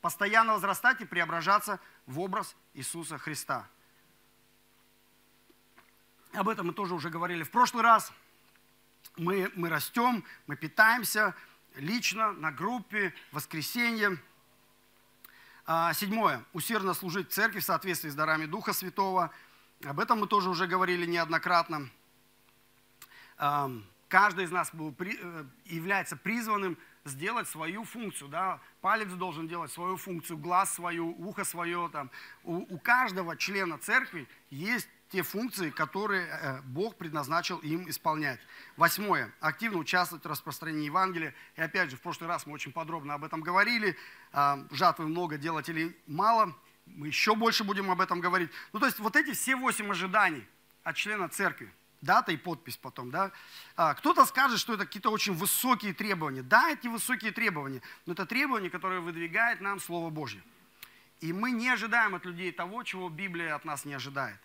Постоянно 0.00 0.54
возрастать 0.54 1.00
и 1.00 1.04
преображаться 1.04 1.78
в 2.06 2.20
образ 2.20 2.56
Иисуса 2.74 3.18
Христа. 3.18 3.68
Об 6.32 6.48
этом 6.48 6.68
мы 6.68 6.72
тоже 6.72 6.94
уже 6.94 7.10
говорили 7.10 7.42
в 7.42 7.50
прошлый 7.50 7.82
раз. 7.82 8.12
Мы, 9.16 9.50
мы 9.56 9.68
растем, 9.68 10.24
мы 10.46 10.56
питаемся 10.56 11.34
лично, 11.74 12.32
на 12.32 12.50
группе, 12.52 13.14
в 13.30 13.36
воскресенье– 13.36 14.18
а, 15.72 15.92
седьмое. 15.92 16.44
Усердно 16.52 16.94
служить 16.94 17.30
церкви 17.30 17.60
в 17.60 17.64
соответствии 17.64 18.08
с 18.08 18.14
дарами 18.16 18.46
Духа 18.46 18.72
Святого. 18.72 19.30
Об 19.84 20.00
этом 20.00 20.18
мы 20.18 20.26
тоже 20.26 20.50
уже 20.50 20.66
говорили 20.66 21.06
неоднократно. 21.06 21.88
Каждый 24.08 24.46
из 24.46 24.50
нас 24.50 24.72
э, 24.74 25.44
является 25.66 26.16
призванным 26.16 26.76
сделать 27.04 27.48
свою 27.48 27.84
функцию. 27.84 28.28
Да? 28.28 28.60
Палец 28.80 29.08
должен 29.08 29.48
делать 29.48 29.72
свою 29.72 29.96
функцию, 29.96 30.38
глаз 30.38 30.74
свою, 30.74 31.08
ухо 31.26 31.44
свое. 31.44 31.88
Там. 31.92 32.10
У, 32.44 32.74
у 32.74 32.78
каждого 32.78 33.36
члена 33.36 33.78
церкви 33.78 34.28
есть 34.50 34.88
те 35.10 35.22
функции, 35.22 35.70
которые 35.70 36.26
э, 36.26 36.60
Бог 36.62 36.96
предназначил 36.96 37.58
им 37.58 37.88
исполнять. 37.88 38.38
Восьмое. 38.76 39.32
Активно 39.40 39.78
участвовать 39.78 40.24
в 40.24 40.28
распространении 40.28 40.86
Евангелия. 40.86 41.34
И 41.56 41.60
опять 41.60 41.90
же, 41.90 41.96
в 41.96 42.00
прошлый 42.00 42.28
раз 42.28 42.46
мы 42.46 42.52
очень 42.52 42.72
подробно 42.72 43.14
об 43.14 43.24
этом 43.24 43.40
говорили. 43.40 43.96
А, 44.32 44.64
жатвы 44.70 45.08
много, 45.08 45.36
делателей 45.36 45.96
мало. 46.06 46.54
Мы 46.86 47.08
еще 47.08 47.34
больше 47.34 47.64
будем 47.64 47.90
об 47.90 48.00
этом 48.00 48.20
говорить. 48.20 48.50
Ну, 48.72 48.78
то 48.80 48.86
есть 48.86 49.00
вот 49.00 49.16
эти 49.16 49.32
все 49.32 49.56
восемь 49.56 49.90
ожиданий 49.90 50.46
от 50.84 50.96
члена 50.96 51.28
церкви. 51.28 51.72
Дата 52.00 52.32
и 52.32 52.36
подпись 52.36 52.76
потом, 52.76 53.10
да. 53.10 53.30
А, 53.76 53.94
кто-то 53.94 54.24
скажет, 54.24 54.58
что 54.58 54.74
это 54.74 54.86
какие-то 54.86 55.10
очень 55.10 55.34
высокие 55.34 55.92
требования. 55.92 56.42
Да, 56.42 56.70
эти 56.70 56.86
высокие 56.86 57.30
требования, 57.30 57.82
но 58.06 58.14
это 58.14 58.24
требования, 58.24 58.70
которые 58.70 59.00
выдвигает 59.00 59.60
нам 59.60 59.80
Слово 59.80 60.10
Божье. 60.10 60.42
И 61.20 61.32
мы 61.32 61.50
не 61.50 61.68
ожидаем 61.68 62.14
от 62.14 62.24
людей 62.24 62.52
того, 62.52 62.82
чего 62.82 63.10
Библия 63.10 63.54
от 63.54 63.64
нас 63.64 63.84
не 63.84 63.94
ожидает 63.94 64.38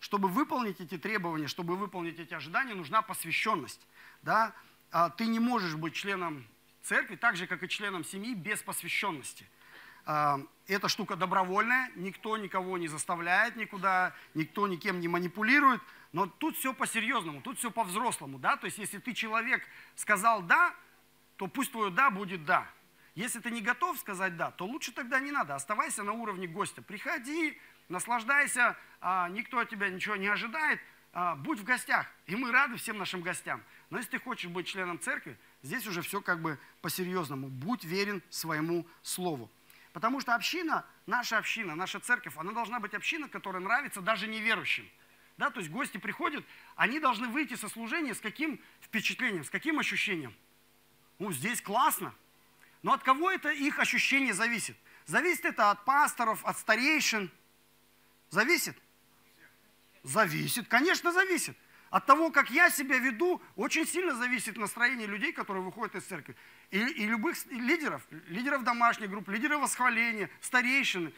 чтобы 0.00 0.28
выполнить 0.28 0.80
эти 0.80 0.96
требования, 0.96 1.48
чтобы 1.48 1.76
выполнить 1.76 2.18
эти 2.18 2.34
ожидания, 2.34 2.74
нужна 2.74 3.02
посвященность. 3.02 3.80
Да? 4.22 4.54
А 4.90 5.10
ты 5.10 5.26
не 5.26 5.40
можешь 5.40 5.74
быть 5.74 5.94
членом 5.94 6.46
церкви, 6.82 7.16
так 7.16 7.36
же, 7.36 7.46
как 7.46 7.62
и 7.62 7.68
членом 7.68 8.04
семьи, 8.04 8.34
без 8.34 8.62
посвященности. 8.62 9.46
Эта 10.08 10.88
штука 10.88 11.16
добровольная, 11.16 11.90
никто 11.94 12.38
никого 12.38 12.78
не 12.78 12.88
заставляет 12.88 13.56
никуда, 13.56 14.14
никто 14.32 14.66
никем 14.66 15.00
не 15.00 15.08
манипулирует, 15.08 15.82
но 16.12 16.26
тут 16.26 16.56
все 16.56 16.72
по-серьезному, 16.72 17.42
тут 17.42 17.58
все 17.58 17.70
по-взрослому. 17.70 18.38
Да? 18.38 18.56
То 18.56 18.64
есть, 18.64 18.78
если 18.78 18.98
ты 18.98 19.12
человек 19.12 19.62
сказал 19.96 20.40
«да», 20.42 20.74
то 21.36 21.46
пусть 21.46 21.72
твое 21.72 21.90
«да» 21.90 22.10
будет 22.10 22.46
«да». 22.46 22.66
Если 23.14 23.40
ты 23.40 23.50
не 23.50 23.60
готов 23.60 23.98
сказать 23.98 24.36
«да», 24.36 24.50
то 24.50 24.64
лучше 24.64 24.92
тогда 24.92 25.20
не 25.20 25.30
надо, 25.30 25.54
оставайся 25.54 26.02
на 26.02 26.12
уровне 26.12 26.46
гостя. 26.46 26.80
Приходи, 26.80 27.58
наслаждайся, 27.88 28.76
а, 29.00 29.28
никто 29.28 29.58
от 29.58 29.68
тебя 29.68 29.90
ничего 29.90 30.16
не 30.16 30.28
ожидает, 30.28 30.80
а, 31.12 31.34
будь 31.34 31.60
в 31.60 31.64
гостях. 31.64 32.06
И 32.26 32.34
мы 32.34 32.50
рады 32.50 32.76
всем 32.76 32.96
нашим 32.96 33.20
гостям. 33.20 33.62
Но 33.90 33.98
если 33.98 34.12
ты 34.12 34.18
хочешь 34.20 34.50
быть 34.50 34.66
членом 34.66 34.98
церкви, 34.98 35.36
здесь 35.62 35.86
уже 35.86 36.00
все 36.00 36.22
как 36.22 36.40
бы 36.40 36.58
по-серьезному. 36.80 37.48
Будь 37.48 37.84
верен 37.84 38.22
своему 38.30 38.86
слову. 39.02 39.50
Потому 39.98 40.20
что 40.20 40.36
община, 40.36 40.86
наша 41.06 41.38
община, 41.38 41.74
наша 41.74 41.98
церковь, 41.98 42.36
она 42.36 42.52
должна 42.52 42.78
быть 42.78 42.94
община, 42.94 43.28
которая 43.28 43.60
нравится 43.60 44.00
даже 44.00 44.28
неверующим. 44.28 44.88
Да, 45.38 45.50
то 45.50 45.58
есть 45.58 45.72
гости 45.72 45.98
приходят, 45.98 46.44
они 46.76 47.00
должны 47.00 47.26
выйти 47.26 47.54
со 47.54 47.68
служения 47.68 48.14
с 48.14 48.20
каким 48.20 48.60
впечатлением, 48.80 49.42
с 49.42 49.50
каким 49.50 49.80
ощущением? 49.80 50.36
Ну, 51.18 51.32
здесь 51.32 51.60
классно. 51.60 52.14
Но 52.82 52.92
от 52.92 53.02
кого 53.02 53.28
это 53.28 53.50
их 53.50 53.80
ощущение 53.80 54.34
зависит? 54.34 54.76
Зависит 55.06 55.46
это 55.46 55.72
от 55.72 55.84
пасторов, 55.84 56.44
от 56.44 56.56
старейшин, 56.58 57.28
Зависит? 58.30 58.76
Зависит, 60.04 60.68
конечно, 60.68 61.10
зависит. 61.10 61.56
От 61.90 62.06
того, 62.06 62.30
как 62.30 62.50
я 62.50 62.70
себя 62.70 62.98
веду, 62.98 63.42
очень 63.56 63.84
сильно 63.84 64.14
зависит 64.14 64.56
настроение 64.58 65.08
людей, 65.08 65.32
которые 65.32 65.64
выходят 65.64 65.96
из 65.96 66.04
церкви. 66.04 66.36
И, 66.70 66.78
и 66.78 67.06
любых 67.06 67.36
лидеров, 67.46 68.06
лидеров 68.28 68.64
домашних 68.64 69.10
групп, 69.10 69.28
лидеров 69.28 69.62
восхваления, 69.62 70.28
старейшины. 70.40 71.12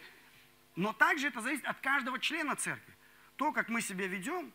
Но 0.76 0.92
также 0.92 1.28
это 1.28 1.40
зависит 1.40 1.64
от 1.64 1.80
каждого 1.80 2.18
члена 2.18 2.54
церкви. 2.56 2.94
То, 3.36 3.52
как 3.52 3.68
мы 3.68 3.80
себя 3.80 4.06
ведем, 4.06 4.52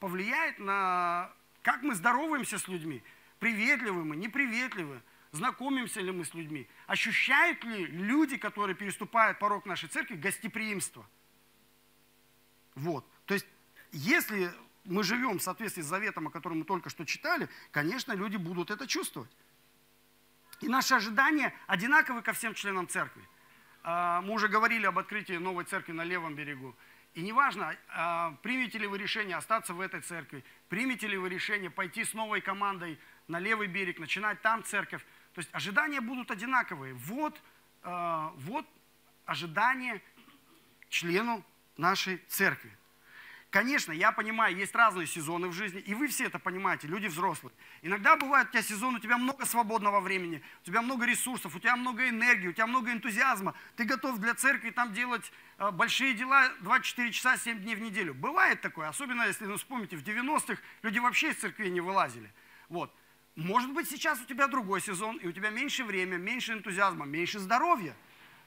повлияет 0.00 0.58
на, 0.58 1.30
как 1.62 1.82
мы 1.82 1.94
здороваемся 1.94 2.58
с 2.58 2.66
людьми. 2.68 3.02
Приветливы 3.40 4.04
мы, 4.04 4.16
неприветливы, 4.16 5.02
знакомимся 5.32 6.00
ли 6.00 6.12
мы 6.12 6.24
с 6.24 6.32
людьми. 6.32 6.66
Ощущают 6.86 7.62
ли 7.64 7.86
люди, 7.86 8.36
которые 8.36 8.74
переступают 8.74 9.38
порог 9.38 9.66
нашей 9.66 9.88
церкви, 9.88 10.16
гостеприимство– 10.16 11.06
вот. 12.74 13.06
То 13.26 13.34
есть, 13.34 13.46
если 13.92 14.52
мы 14.84 15.04
живем 15.04 15.38
в 15.38 15.42
соответствии 15.42 15.82
с 15.82 15.86
заветом, 15.86 16.28
о 16.28 16.30
котором 16.30 16.60
мы 16.60 16.64
только 16.64 16.90
что 16.90 17.04
читали, 17.04 17.48
конечно, 17.70 18.12
люди 18.12 18.36
будут 18.36 18.70
это 18.70 18.86
чувствовать. 18.86 19.30
И 20.62 20.68
наши 20.68 20.94
ожидания 20.94 21.52
одинаковы 21.66 22.22
ко 22.22 22.32
всем 22.32 22.54
членам 22.54 22.86
церкви. 22.86 23.22
А, 23.82 24.20
мы 24.20 24.34
уже 24.34 24.46
говорили 24.46 24.86
об 24.86 24.96
открытии 24.96 25.32
новой 25.32 25.64
церкви 25.64 25.90
на 25.90 26.04
левом 26.04 26.36
берегу. 26.36 26.76
И 27.14 27.20
неважно, 27.20 27.76
а, 27.88 28.36
примете 28.42 28.78
ли 28.78 28.86
вы 28.86 28.96
решение 28.96 29.36
остаться 29.36 29.74
в 29.74 29.80
этой 29.80 30.00
церкви, 30.02 30.44
примете 30.68 31.08
ли 31.08 31.18
вы 31.18 31.28
решение 31.28 31.68
пойти 31.68 32.04
с 32.04 32.14
новой 32.14 32.40
командой 32.40 32.98
на 33.26 33.40
левый 33.40 33.66
берег, 33.66 33.98
начинать 33.98 34.40
там 34.40 34.62
церковь. 34.62 35.02
То 35.34 35.40
есть 35.40 35.50
ожидания 35.52 36.00
будут 36.00 36.30
одинаковые. 36.30 36.94
Вот, 36.94 37.42
а, 37.82 38.32
вот 38.36 38.64
ожидание 39.26 40.00
члену 40.90 41.44
нашей 41.76 42.18
церкви. 42.28 42.70
Конечно, 43.52 43.92
я 43.92 44.12
понимаю, 44.12 44.56
есть 44.56 44.74
разные 44.74 45.06
сезоны 45.06 45.48
в 45.48 45.52
жизни, 45.52 45.78
и 45.78 45.92
вы 45.92 46.08
все 46.08 46.24
это 46.24 46.38
понимаете, 46.38 46.88
люди 46.88 47.06
взрослые. 47.06 47.52
Иногда 47.82 48.16
бывает 48.16 48.48
у 48.48 48.52
тебя 48.52 48.62
сезон, 48.62 48.94
у 48.94 48.98
тебя 48.98 49.18
много 49.18 49.44
свободного 49.44 50.00
времени, 50.00 50.42
у 50.62 50.64
тебя 50.64 50.80
много 50.80 51.04
ресурсов, 51.04 51.54
у 51.54 51.58
тебя 51.58 51.76
много 51.76 52.08
энергии, 52.08 52.48
у 52.48 52.54
тебя 52.54 52.66
много 52.66 52.90
энтузиазма. 52.90 53.52
Ты 53.76 53.84
готов 53.84 54.20
для 54.20 54.32
церкви 54.32 54.70
там 54.70 54.94
делать 54.94 55.30
э, 55.58 55.70
большие 55.70 56.14
дела 56.14 56.48
24 56.60 57.12
часа 57.12 57.36
7 57.36 57.60
дней 57.60 57.74
в 57.74 57.82
неделю. 57.82 58.14
Бывает 58.14 58.62
такое, 58.62 58.88
особенно 58.88 59.24
если, 59.24 59.44
ну, 59.44 59.58
вспомните, 59.58 59.98
в 59.98 60.02
90-х 60.02 60.56
люди 60.80 60.98
вообще 60.98 61.32
из 61.32 61.36
церкви 61.36 61.68
не 61.68 61.82
вылазили. 61.82 62.32
Вот. 62.70 62.90
Может 63.36 63.74
быть, 63.74 63.86
сейчас 63.86 64.18
у 64.22 64.24
тебя 64.24 64.48
другой 64.48 64.80
сезон, 64.80 65.18
и 65.18 65.26
у 65.26 65.32
тебя 65.32 65.50
меньше 65.50 65.84
времени, 65.84 66.16
меньше 66.16 66.54
энтузиазма, 66.54 67.04
меньше 67.04 67.38
здоровья. 67.38 67.94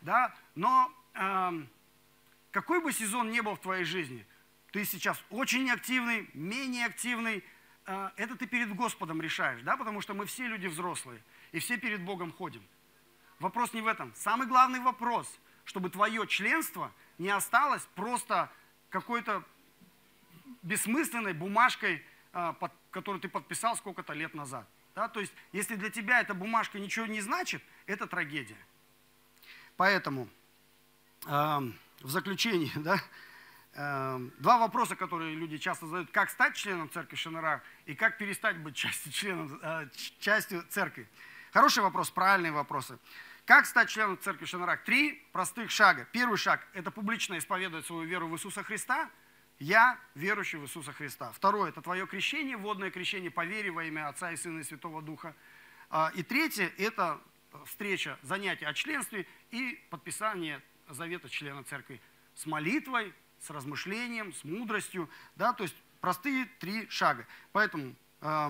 да, 0.01 0.33
но 0.55 0.91
э, 1.13 1.63
какой 2.49 2.81
бы 2.81 2.91
сезон 2.91 3.29
ни 3.29 3.41
был 3.41 3.53
в 3.53 3.59
твоей 3.59 3.83
жизни, 3.83 4.25
ты 4.75 4.83
сейчас 4.83 5.17
очень 5.29 5.71
активный, 5.71 6.29
менее 6.33 6.87
активный, 6.87 7.45
э, 7.85 8.09
это 8.17 8.35
ты 8.35 8.45
перед 8.45 8.75
Господом 8.75 9.21
решаешь, 9.21 9.61
да, 9.61 9.77
потому 9.77 10.01
что 10.01 10.13
мы 10.13 10.25
все 10.25 10.47
люди 10.47 10.67
взрослые, 10.67 11.21
и 11.53 11.59
все 11.59 11.77
перед 11.77 12.01
Богом 12.01 12.33
ходим. 12.33 12.61
Вопрос 13.39 13.71
не 13.71 13.79
в 13.79 13.87
этом. 13.87 14.13
Самый 14.15 14.47
главный 14.47 14.81
вопрос, 14.81 15.33
чтобы 15.63 15.89
твое 15.89 16.27
членство 16.27 16.91
не 17.17 17.29
осталось 17.29 17.87
просто 17.95 18.51
какой-то 18.89 19.45
бессмысленной 20.61 21.31
бумажкой, 21.31 22.03
э, 22.33 22.53
которую 22.91 23.21
ты 23.21 23.29
подписал 23.29 23.77
сколько-то 23.77 24.11
лет 24.11 24.33
назад. 24.33 24.67
Да? 24.93 25.07
То 25.07 25.21
есть, 25.21 25.31
если 25.53 25.75
для 25.77 25.89
тебя 25.89 26.19
эта 26.19 26.33
бумажка 26.33 26.79
ничего 26.79 27.05
не 27.05 27.21
значит, 27.21 27.63
это 27.85 28.07
трагедия. 28.07 28.59
Поэтому 29.77 30.27
э, 31.27 31.29
в 31.29 32.09
заключении, 32.09 32.73
да, 32.75 32.99
два 33.75 34.57
вопроса, 34.57 34.95
которые 34.95 35.35
люди 35.35 35.57
часто 35.57 35.85
задают. 35.85 36.09
Как 36.11 36.29
стать 36.29 36.55
членом 36.55 36.89
церкви 36.89 37.17
Шанара 37.17 37.61
и 37.85 37.93
как 37.93 38.17
перестать 38.17 38.57
быть 38.57 38.75
частью, 38.75 39.11
членом, 39.11 39.59
э, 39.61 39.89
частью 40.19 40.63
церкви? 40.69 41.07
Хороший 41.51 41.83
вопрос, 41.83 42.09
правильные 42.09 42.53
вопросы. 42.53 42.97
Как 43.45 43.65
стать 43.65 43.89
членом 43.89 44.17
церкви 44.17 44.45
Шанарак? 44.45 44.83
Три 44.85 45.21
простых 45.33 45.71
шага. 45.71 46.07
Первый 46.11 46.37
шаг– 46.37 46.65
это 46.73 46.89
публично 46.89 47.37
исповедовать 47.37 47.85
свою 47.85 48.03
веру 48.03 48.27
в 48.27 48.35
Иисуса 48.35 48.63
Христа. 48.63 49.09
Я 49.59 49.99
верующий 50.15 50.57
в 50.57 50.63
Иисуса 50.63 50.93
Христа. 50.93 51.31
Второе– 51.33 51.69
это 51.71 51.81
твое 51.81 52.07
крещение, 52.07 52.57
водное 52.57 52.91
крещение 52.91 53.29
по 53.29 53.45
вере 53.45 53.71
во 53.71 53.83
имя 53.83 54.07
Отца 54.07 54.31
и 54.31 54.37
Сына 54.37 54.59
и 54.59 54.63
Святого 54.63 55.01
Духа. 55.01 55.35
А, 55.89 56.11
и 56.15 56.23
третье– 56.23 56.71
это 56.77 57.21
встреча, 57.65 58.17
занятие 58.21 58.67
о 58.67 58.73
членстве 58.73 59.27
и 59.51 59.81
подписание 59.89 60.61
завета 60.89 61.29
члена 61.29 61.63
церкви 61.63 62.01
с 62.35 62.45
молитвой, 62.45 63.13
с 63.41 63.49
размышлением, 63.49 64.33
с 64.33 64.43
мудростью. 64.43 65.09
Да, 65.35 65.53
то 65.53 65.63
есть 65.63 65.75
простые 66.01 66.45
три 66.59 66.87
шага. 66.89 67.25
Поэтому 67.51 67.95
э, 68.21 68.49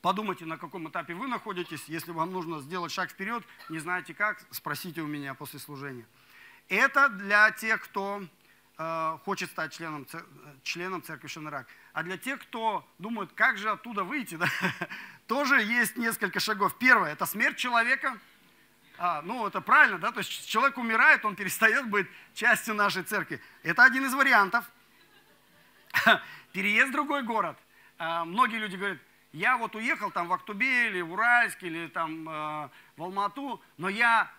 подумайте, 0.00 0.44
на 0.44 0.58
каком 0.58 0.88
этапе 0.88 1.14
вы 1.14 1.26
находитесь. 1.26 1.84
Если 1.86 2.12
вам 2.12 2.32
нужно 2.32 2.60
сделать 2.60 2.92
шаг 2.92 3.10
вперед, 3.10 3.44
не 3.68 3.78
знаете 3.78 4.14
как, 4.14 4.44
спросите 4.50 5.00
у 5.00 5.06
меня 5.06 5.34
после 5.34 5.58
служения. 5.58 6.06
Это 6.68 7.08
для 7.08 7.50
тех, 7.50 7.82
кто 7.82 8.22
э, 8.78 9.18
хочет 9.24 9.50
стать 9.50 9.72
членом, 9.72 10.06
членом 10.62 11.02
церкви 11.02 11.28
Шенерак. 11.28 11.66
А 11.92 12.02
для 12.02 12.16
тех, 12.16 12.40
кто 12.40 12.88
думает, 12.98 13.32
как 13.32 13.58
же 13.58 13.70
оттуда 13.70 14.04
выйти, 14.04 14.34
да, 14.36 14.48
тоже 15.26 15.62
есть 15.62 15.96
несколько 15.96 16.40
шагов. 16.40 16.76
Первое– 16.78 17.12
это 17.14 17.26
смерть 17.26 17.56
человека. 17.56 18.18
А, 18.96 19.22
ну, 19.22 19.46
это 19.46 19.60
правильно, 19.60 19.98
да? 19.98 20.12
То 20.12 20.18
есть 20.20 20.46
человек 20.46 20.78
умирает, 20.78 21.24
он 21.24 21.34
перестает 21.34 21.88
быть 21.88 22.06
частью 22.34 22.74
нашей 22.74 23.02
церкви. 23.02 23.40
Это 23.62 23.82
один 23.82 24.04
из 24.06 24.14
вариантов. 24.14 24.64
Переезд 26.52 26.90
в 26.90 26.92
другой 26.92 27.22
город. 27.22 27.58
А, 27.98 28.24
многие 28.24 28.56
люди 28.56 28.76
говорят, 28.76 28.98
я 29.32 29.56
вот 29.56 29.74
уехал 29.74 30.12
там 30.12 30.28
в 30.28 30.32
Актубе 30.32 30.88
или 30.88 31.00
в 31.00 31.12
Уральск 31.12 31.62
или 31.64 31.88
там 31.88 32.28
э, 32.28 32.68
в 32.96 33.02
Алмату, 33.02 33.60
но 33.78 33.88
я 33.88 34.30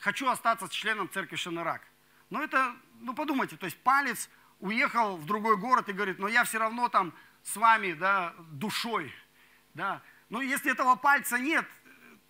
хочу 0.00 0.28
остаться 0.28 0.68
членом 0.68 1.10
церкви 1.10 1.34
Шенерак. 1.34 1.82
Ну, 2.30 2.40
это, 2.40 2.76
ну, 3.00 3.12
подумайте, 3.12 3.56
то 3.56 3.66
есть 3.66 3.76
палец 3.82 4.30
уехал 4.60 5.16
в 5.16 5.26
другой 5.26 5.56
город 5.56 5.88
и 5.88 5.92
говорит, 5.92 6.20
но 6.20 6.28
я 6.28 6.44
все 6.44 6.58
равно 6.58 6.88
там 6.88 7.12
с 7.42 7.56
вами, 7.56 7.92
да, 7.94 8.34
душой, 8.52 9.12
да, 9.74 10.00
ну, 10.28 10.40
если 10.40 10.70
этого 10.70 10.94
пальца 10.94 11.38
нет, 11.38 11.66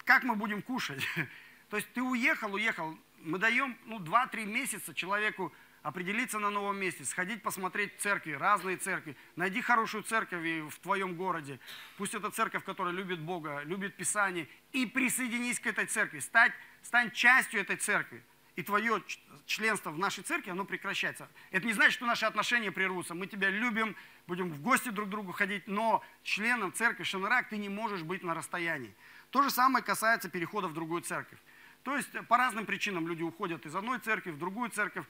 как 0.05 0.23
мы 0.23 0.37
будем 0.37 0.62
кушать? 0.62 1.07
То 1.68 1.76
есть 1.76 1.92
ты 1.92 2.02
уехал, 2.02 2.52
уехал. 2.55 2.96
Мы 3.18 3.38
даем 3.38 3.76
ну, 3.87 3.98
2-3 3.98 4.44
месяца 4.44 4.94
человеку 4.94 5.52
определиться 5.83 6.38
на 6.38 6.50
новом 6.50 6.79
месте, 6.79 7.05
сходить 7.05 7.42
посмотреть 7.42 7.98
церкви, 7.98 8.33
разные 8.33 8.76
церкви. 8.76 9.16
Найди 9.37 9.61
хорошую 9.61 10.02
церковь 10.02 10.42
в 10.42 10.79
твоем 10.81 11.14
городе. 11.14 11.61
Пусть 11.96 12.14
это 12.14 12.31
церковь, 12.31 12.64
которая 12.64 12.92
любит 12.92 13.20
Бога, 13.20 13.62
любит 13.64 13.96
Писание. 13.96 14.48
И 14.72 14.87
присоединись 14.87 15.61
к 15.61 15.66
этой 15.66 15.87
церкви. 15.87 16.18
Стань, 16.18 16.52
стань 16.83 17.11
частью 17.12 17.61
этой 17.61 17.76
церкви. 17.76 18.22
И 18.57 18.62
твое 18.62 19.02
членство 19.44 19.90
в 19.90 19.98
нашей 19.98 20.24
церкви, 20.24 20.50
оно 20.50 20.64
прекращается. 20.64 21.29
Это 21.50 21.66
не 21.66 21.74
значит, 21.74 21.92
что 21.92 22.07
наши 22.07 22.24
отношения 22.24 22.72
прервутся. 22.72 23.14
Мы 23.14 23.26
тебя 23.26 23.50
любим, 23.50 23.94
будем 24.26 24.50
в 24.50 24.62
гости 24.62 24.88
друг 24.88 25.09
к 25.09 25.11
другу 25.11 25.33
ходить, 25.33 25.68
но 25.68 26.02
членом 26.22 26.72
церкви 26.72 27.05
Шанарак 27.05 27.50
ты 27.50 27.59
не 27.59 27.68
можешь 27.68 28.02
быть 28.02 28.22
на 28.22 28.35
расстоянии. 28.35 28.94
То 29.31 29.42
же 29.42 29.50
самое 29.50 29.85
касается 29.85 30.31
перехода 30.31 30.68
в 30.68 30.72
другую 30.72 31.02
церковь. 31.02 31.38
То 31.87 31.96
есть 31.96 32.11
по 32.27 32.37
разным 32.37 32.66
причинам 32.66 33.07
люди 33.07 33.22
уходят 33.22 33.64
из 33.64 33.77
одной 33.77 34.01
церкви 34.01 34.33
в 34.33 34.38
другую 34.40 34.70
церковь. 34.70 35.07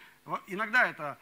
Иногда 0.47 0.87
это 0.87 1.19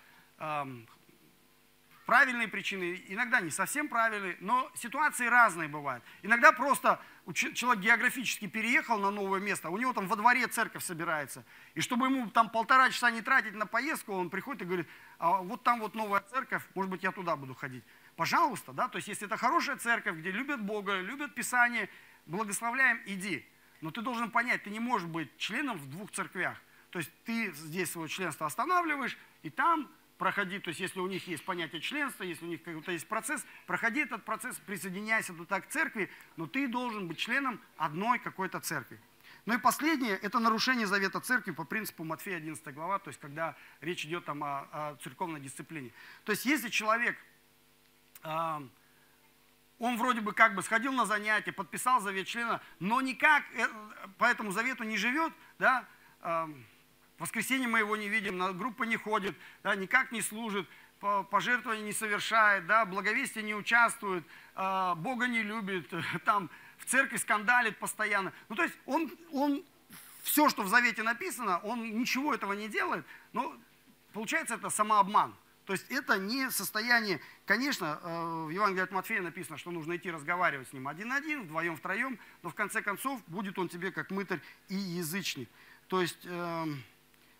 правильные 2.06 2.48
причины, 2.48 3.00
иногда 3.06 3.40
не 3.40 3.50
совсем 3.50 3.86
правильные, 3.86 4.36
но 4.40 4.68
ситуации 4.74 5.28
разные 5.28 5.68
бывают. 5.68 6.02
Иногда 6.22 6.50
просто 6.50 7.00
человек 7.32 7.84
географически 7.84 8.48
переехал 8.48 8.98
на 8.98 9.12
новое 9.12 9.38
место, 9.38 9.68
а 9.68 9.70
у 9.70 9.76
него 9.76 9.92
там 9.92 10.08
во 10.08 10.16
дворе 10.16 10.48
церковь 10.48 10.82
собирается. 10.82 11.44
И 11.74 11.80
чтобы 11.80 12.06
ему 12.06 12.28
там 12.30 12.50
полтора 12.50 12.90
часа 12.90 13.12
не 13.12 13.22
тратить 13.22 13.54
на 13.54 13.66
поездку, 13.66 14.12
он 14.12 14.30
приходит 14.30 14.62
и 14.62 14.64
говорит, 14.64 14.88
а 15.18 15.40
вот 15.40 15.62
там 15.62 15.78
вот 15.78 15.94
новая 15.94 16.22
церковь, 16.32 16.64
может 16.74 16.90
быть, 16.90 17.04
я 17.04 17.12
туда 17.12 17.36
буду 17.36 17.54
ходить. 17.54 17.84
Пожалуйста, 18.16 18.72
да, 18.72 18.88
то 18.88 18.96
есть 18.96 19.06
если 19.06 19.28
это 19.28 19.36
хорошая 19.36 19.76
церковь, 19.76 20.16
где 20.16 20.32
любят 20.32 20.60
Бога, 20.60 20.98
любят 21.00 21.36
Писание, 21.36 21.88
благословляем, 22.26 23.00
иди. 23.06 23.48
Но 23.84 23.90
ты 23.90 24.00
должен 24.00 24.30
понять, 24.30 24.62
ты 24.62 24.70
не 24.70 24.80
можешь 24.80 25.06
быть 25.06 25.28
членом 25.36 25.76
в 25.76 25.90
двух 25.90 26.10
церквях. 26.10 26.58
То 26.88 27.00
есть 27.00 27.10
ты 27.26 27.52
здесь 27.52 27.90
свое 27.90 28.08
членство 28.08 28.46
останавливаешь, 28.46 29.18
и 29.42 29.50
там 29.50 29.90
проходи, 30.16 30.58
то 30.58 30.68
есть 30.68 30.80
если 30.80 31.00
у 31.00 31.06
них 31.06 31.28
есть 31.28 31.44
понятие 31.44 31.82
членства, 31.82 32.24
если 32.24 32.46
у 32.46 32.48
них 32.48 32.62
какой-то 32.62 32.92
есть 32.92 33.06
процесс, 33.06 33.44
проходи 33.66 34.00
этот 34.00 34.24
процесс, 34.24 34.56
присоединяйся 34.64 35.34
туда 35.34 35.60
к 35.60 35.68
церкви, 35.68 36.08
но 36.36 36.46
ты 36.46 36.66
должен 36.66 37.08
быть 37.08 37.18
членом 37.18 37.60
одной 37.76 38.18
какой-то 38.18 38.58
церкви. 38.58 38.98
Ну 39.44 39.52
и 39.52 39.58
последнее, 39.58 40.16
это 40.16 40.38
нарушение 40.38 40.86
завета 40.86 41.20
церкви 41.20 41.50
по 41.50 41.64
принципу 41.64 42.04
Матфея 42.04 42.38
11 42.38 42.66
глава, 42.72 42.98
то 43.00 43.08
есть 43.08 43.20
когда 43.20 43.54
речь 43.82 44.06
идет 44.06 44.24
там 44.24 44.42
о, 44.42 44.60
о 44.72 44.96
церковной 45.02 45.40
дисциплине. 45.40 45.90
То 46.24 46.32
есть 46.32 46.46
если 46.46 46.70
человек, 46.70 47.18
э, 48.22 48.60
он 49.84 49.98
вроде 49.98 50.22
бы 50.22 50.32
как 50.32 50.54
бы 50.54 50.62
сходил 50.62 50.92
на 50.92 51.04
занятия, 51.04 51.52
подписал 51.52 52.00
завет 52.00 52.26
члена, 52.26 52.62
но 52.80 53.02
никак 53.02 53.42
э, 53.52 53.66
по 54.16 54.24
этому 54.24 54.50
завету 54.50 54.82
не 54.84 54.96
живет, 54.96 55.30
да, 55.58 55.84
в 56.22 56.48
воскресенье 57.18 57.68
мы 57.68 57.80
его 57.80 57.94
не 57.94 58.08
видим, 58.08 58.38
на 58.38 58.54
группы 58.54 58.86
не 58.86 58.96
ходит, 58.96 59.36
да, 59.62 59.74
никак 59.74 60.10
не 60.10 60.22
служит, 60.22 60.66
пожертвования 61.30 61.84
не 61.84 61.92
совершает, 61.92 62.66
да, 62.66 62.86
благовестие 62.86 63.44
не 63.44 63.54
участвует, 63.54 64.24
а, 64.54 64.94
Бога 64.94 65.26
не 65.26 65.42
любит, 65.42 65.92
там 66.24 66.48
в 66.78 66.86
церкви 66.86 67.18
скандалит 67.18 67.78
постоянно. 67.78 68.32
Ну, 68.48 68.56
то 68.56 68.62
есть 68.62 68.74
он, 68.86 69.12
он 69.32 69.62
все, 70.22 70.48
что 70.48 70.62
в 70.62 70.68
Завете 70.68 71.02
написано, 71.02 71.58
он 71.58 71.98
ничего 71.98 72.32
этого 72.32 72.54
не 72.54 72.68
делает, 72.68 73.04
но 73.34 73.54
получается 74.14 74.54
это 74.54 74.70
самообман. 74.70 75.34
То 75.66 75.72
есть 75.72 75.86
это 75.90 76.18
не 76.18 76.50
состояние, 76.50 77.20
конечно, 77.46 78.00
э, 78.02 78.44
в 78.46 78.50
Евангелии 78.50 78.82
от 78.82 78.92
Матфея 78.92 79.22
написано, 79.22 79.56
что 79.56 79.70
нужно 79.70 79.96
идти 79.96 80.10
разговаривать 80.10 80.68
с 80.68 80.72
ним 80.72 80.88
один 80.88 81.08
на 81.08 81.16
один, 81.16 81.44
вдвоем, 81.44 81.76
втроем, 81.76 82.18
но 82.42 82.50
в 82.50 82.54
конце 82.54 82.82
концов 82.82 83.22
будет 83.26 83.58
он 83.58 83.68
тебе 83.68 83.90
как 83.90 84.10
мытарь 84.10 84.40
и 84.68 84.74
язычник. 84.74 85.48
То 85.88 86.00
есть 86.00 86.20
эм, 86.24 86.82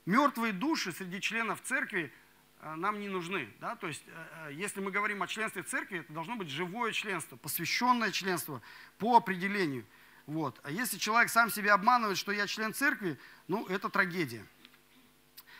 Мертвые 0.07 0.53
души 0.53 0.93
среди 0.93 1.21
членов 1.21 1.63
церкви 1.63 2.13
э, 2.61 2.75
нам 2.75 3.01
не 3.01 3.09
нужны. 3.09 3.49
Да? 3.61 3.75
То 3.75 3.87
есть, 3.87 4.03
э, 4.07 4.49
э, 4.49 4.53
если 4.53 4.81
мы 4.81 4.91
говорим 4.91 5.23
о 5.23 5.27
членстве 5.27 5.63
церкви, 5.63 6.01
это 6.01 6.13
должно 6.13 6.37
быть 6.37 6.51
живое 6.51 6.93
членство, 6.93 7.37
посвященное 7.37 8.11
членство 8.11 8.61
по 8.99 9.17
определению. 9.17 9.87
Вот. 10.27 10.61
А 10.63 10.71
если 10.71 10.99
человек 10.99 11.31
сам 11.31 11.51
себя 11.51 11.73
обманывает, 11.73 12.19
что 12.19 12.33
я 12.33 12.47
член 12.47 12.75
церкви, 12.75 13.19
ну, 13.49 13.67
это 13.67 13.89
трагедия. 13.89 14.45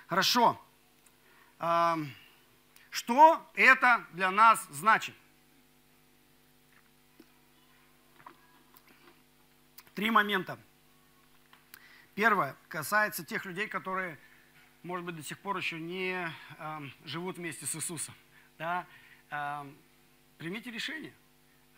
Хорошо. 0.07 0.61
Что 2.95 3.45
это 3.55 4.07
для 4.13 4.31
нас 4.31 4.65
значит? 4.71 5.17
Три 9.97 10.13
момента. 10.13 10.57
Первое 12.15 12.55
касается 12.69 13.25
тех 13.25 13.45
людей, 13.47 13.67
которые 13.67 14.17
может 14.85 15.05
быть, 15.05 15.17
до 15.17 15.25
сих 15.25 15.41
пор 15.41 15.57
еще 15.57 15.81
не 15.81 16.31
э, 16.59 16.81
живут 17.05 17.39
вместе 17.39 17.67
с 17.67 17.75
Иисусом. 17.75 18.15
Да? 18.59 18.87
Э, 19.29 19.65
примите 20.39 20.71
решение. 20.71 21.15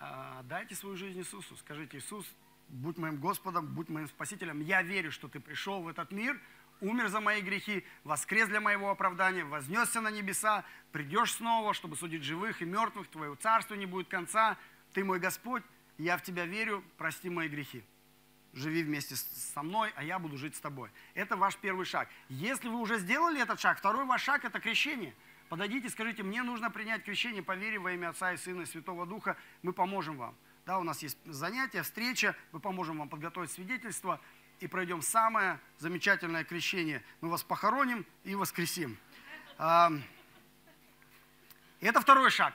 Э, 0.00 0.42
дайте 0.44 0.74
свою 0.74 0.96
жизнь 0.96 1.18
Иисусу. 1.20 1.56
Скажите, 1.56 1.96
Иисус, 1.96 2.26
будь 2.68 2.98
моим 2.98 3.16
Господом, 3.16 3.68
будь 3.68 3.88
моим 3.88 4.08
Спасителем. 4.08 4.60
Я 4.60 4.82
верю, 4.82 5.10
что 5.12 5.28
ты 5.28 5.40
пришел 5.40 5.80
в 5.80 5.88
этот 5.88 6.10
мир, 6.10 6.38
умер 6.80 7.08
за 7.08 7.20
мои 7.20 7.40
грехи, 7.40 7.84
воскрес 8.04 8.48
для 8.48 8.60
моего 8.60 8.90
оправдания, 8.90 9.44
вознесся 9.44 10.00
на 10.00 10.10
небеса, 10.10 10.64
придешь 10.92 11.34
снова, 11.34 11.74
чтобы 11.74 11.96
судить 11.96 12.22
живых 12.22 12.62
и 12.62 12.64
мертвых, 12.64 13.08
твоего 13.08 13.34
царства 13.34 13.74
не 13.74 13.86
будет 13.86 14.08
конца. 14.08 14.56
Ты 14.92 15.04
мой 15.04 15.18
Господь, 15.18 15.62
я 15.98 16.16
в 16.16 16.22
тебя 16.22 16.46
верю, 16.46 16.84
прости 16.96 17.30
мои 17.30 17.48
грехи. 17.48 17.84
живи 18.56 18.82
вместе 18.82 19.14
со 19.16 19.62
мной, 19.62 19.92
а 19.96 20.02
я 20.02 20.18
буду 20.18 20.36
жить 20.36 20.56
с 20.56 20.60
тобой. 20.60 20.90
Это 21.14 21.36
ваш 21.36 21.56
первый 21.56 21.84
шаг. 21.84 22.08
Если 22.28 22.68
вы 22.68 22.78
уже 22.78 22.98
сделали 22.98 23.40
этот 23.40 23.60
шаг, 23.60 23.78
второй 23.78 24.04
ваш 24.06 24.22
шаг– 24.22 24.44
это 24.44 24.60
крещение. 24.60 25.14
Подойдите, 25.48 25.88
скажите, 25.90 26.22
мне 26.22 26.42
нужно 26.42 26.70
принять 26.70 27.04
крещение 27.04 27.42
по 27.42 27.54
вере 27.54 27.78
во 27.78 27.92
имя 27.92 28.08
Отца 28.08 28.32
и 28.32 28.36
Сына 28.36 28.62
и 28.62 28.66
Святого 28.66 29.06
Духа, 29.06 29.36
мы 29.62 29.72
поможем 29.72 30.16
вам. 30.16 30.34
Да, 30.64 30.80
у 30.80 30.82
нас 30.82 31.00
есть 31.02 31.16
занятия, 31.26 31.82
встреча, 31.82 32.34
мы 32.50 32.58
поможем 32.58 32.98
вам 32.98 33.08
подготовить 33.08 33.52
свидетельство 33.52 34.20
и 34.60 34.66
пройдем 34.66 35.02
самое 35.02 35.60
замечательное 35.78 36.44
крещение. 36.44 37.02
Мы 37.20 37.28
вас 37.28 37.42
похороним 37.42 38.06
и 38.24 38.34
воскресим. 38.34 38.96
Это 39.58 40.00
второй 42.00 42.30
шаг. 42.30 42.54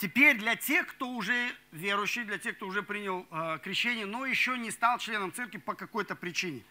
Теперь 0.00 0.38
для 0.38 0.56
тех, 0.56 0.86
кто 0.86 1.10
уже 1.10 1.54
верующий, 1.72 2.24
для 2.24 2.38
тех, 2.38 2.56
кто 2.56 2.66
уже 2.66 2.82
принял 2.82 3.26
э, 3.30 3.58
крещение, 3.62 4.06
но 4.06 4.24
еще 4.24 4.56
не 4.56 4.70
стал 4.70 4.98
членом 4.98 5.30
церкви 5.30 5.58
по 5.58 5.74
какой-то 5.74 6.16
причине. 6.16 6.64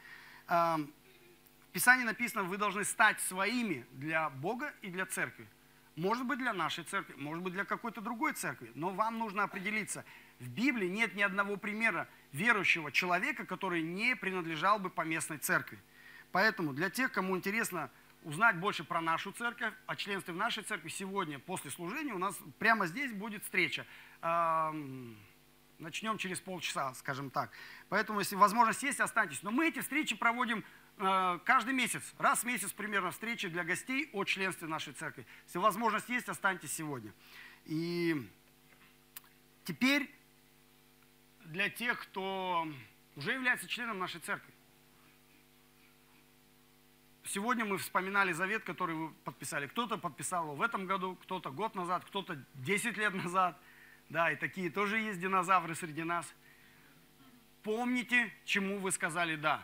Э, 0.47 0.77
в 0.77 1.71
Писании 1.71 2.05
написано, 2.05 2.41
вы 2.41 2.57
должны 2.57 2.83
стать 2.83 3.21
своими 3.21 3.85
для 3.91 4.31
Бога 4.31 4.73
и 4.81 4.89
для 4.89 5.05
церкви. 5.05 5.47
Может 5.95 6.25
быть 6.25 6.39
для 6.39 6.53
нашей 6.53 6.85
церкви, 6.85 7.13
может 7.17 7.43
быть 7.43 7.53
для 7.53 7.65
какой-то 7.65 8.01
другой 8.01 8.33
церкви, 8.33 8.71
но 8.73 8.89
вам 8.89 9.19
нужно 9.19 9.43
определиться. 9.43 10.03
В 10.39 10.49
Библии 10.49 10.88
нет 10.88 11.15
ни 11.15 11.21
одного 11.21 11.58
примера 11.58 12.08
верующего 12.32 12.91
человека, 12.91 13.45
который 13.45 13.82
не 13.82 14.15
принадлежал 14.15 14.80
бы 14.80 14.89
по 14.89 15.02
местной 15.02 15.38
церкви. 15.38 15.80
Поэтому 16.32 16.73
для 16.73 16.89
тех, 16.89 17.12
кому 17.12 17.36
интересно 17.36 17.91
узнать 18.23 18.58
больше 18.58 18.84
про 18.84 19.02
нашу 19.02 19.32
церковь, 19.32 19.73
о 19.86 19.95
членстве 19.95 20.34
в 20.34 20.38
нашей 20.38 20.63
церкви, 20.63 20.89
сегодня 20.89 21.39
после 21.39 21.71
служения 21.71 22.13
у 22.13 22.17
нас 22.17 22.38
прямо 22.58 22.86
здесь 22.88 23.12
будет 23.12 23.43
встреча. 23.43 23.86
Начнем 25.80 26.17
через 26.17 26.41
полчаса, 26.41 26.93
скажем 26.95 27.30
так. 27.30 27.52
Поэтому, 27.88 28.19
если 28.19 28.36
возможность 28.36 28.84
есть, 28.84 28.99
останьтесь. 28.99 29.43
Но 29.43 29.52
мы 29.52 29.69
эти 29.69 29.80
встречи 29.80 30.13
проводим 30.13 30.65
э, 30.97 31.39
каждый 31.45 31.73
месяц. 31.73 32.04
Раз 32.17 32.41
в 32.41 32.43
месяц 32.43 32.73
примерно 32.73 33.12
встречи 33.12 33.47
для 33.47 33.63
гостей 33.63 34.10
о 34.12 34.25
членстве 34.25 34.67
нашей 34.67 34.91
церкви. 34.91 35.25
Если 35.45 35.58
возможность 35.58 36.10
есть, 36.10 36.28
останьтесь 36.28 36.73
сегодня. 36.73 37.13
И 37.63 38.30
теперь 39.63 40.13
для 41.49 41.69
тех, 41.69 41.99
кто 41.99 42.67
уже 43.15 43.33
является 43.33 43.67
членом 43.67 43.99
нашей 43.99 44.21
церкви. 44.21 44.53
Сегодня 47.25 47.65
мы 47.65 47.77
вспоминали 47.77 48.31
завет, 48.31 48.63
который 48.63 48.95
вы 48.95 49.13
подписали. 49.23 49.67
Кто-то 49.67 49.97
подписал 49.97 50.45
его 50.45 50.55
в 50.55 50.62
этом 50.62 50.85
году, 50.85 51.15
кто-то 51.15 51.51
год 51.51 51.75
назад, 51.75 52.05
кто-то 52.05 52.43
10 52.55 52.97
лет 52.97 53.13
назад. 53.13 53.59
Да, 54.09 54.31
и 54.31 54.35
такие 54.35 54.71
тоже 54.71 54.97
есть 54.99 55.19
динозавры 55.19 55.75
среди 55.75 56.03
нас. 56.03 56.33
Помните, 57.62 58.33
чему 58.45 58.79
вы 58.79 58.91
сказали 58.91 59.35
«да». 59.35 59.63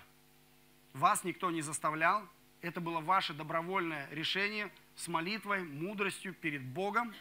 Вас 0.93 1.23
никто 1.23 1.49
не 1.49 1.61
заставлял. 1.61 2.27
Это 2.61 2.81
было 2.81 2.99
ваше 2.99 3.33
добровольное 3.33 4.07
решение 4.11 4.71
с 4.95 5.07
молитвой, 5.07 5.63
мудростью 5.63 6.33
перед 6.33 6.63
Богом. 6.63 7.13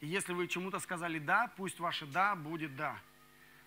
И 0.00 0.06
если 0.06 0.32
вы 0.32 0.48
чему-то 0.48 0.78
сказали 0.78 1.18
«да», 1.18 1.52
пусть 1.56 1.80
ваше 1.80 2.06
«да» 2.06 2.34
будет 2.34 2.76
«да». 2.76 2.98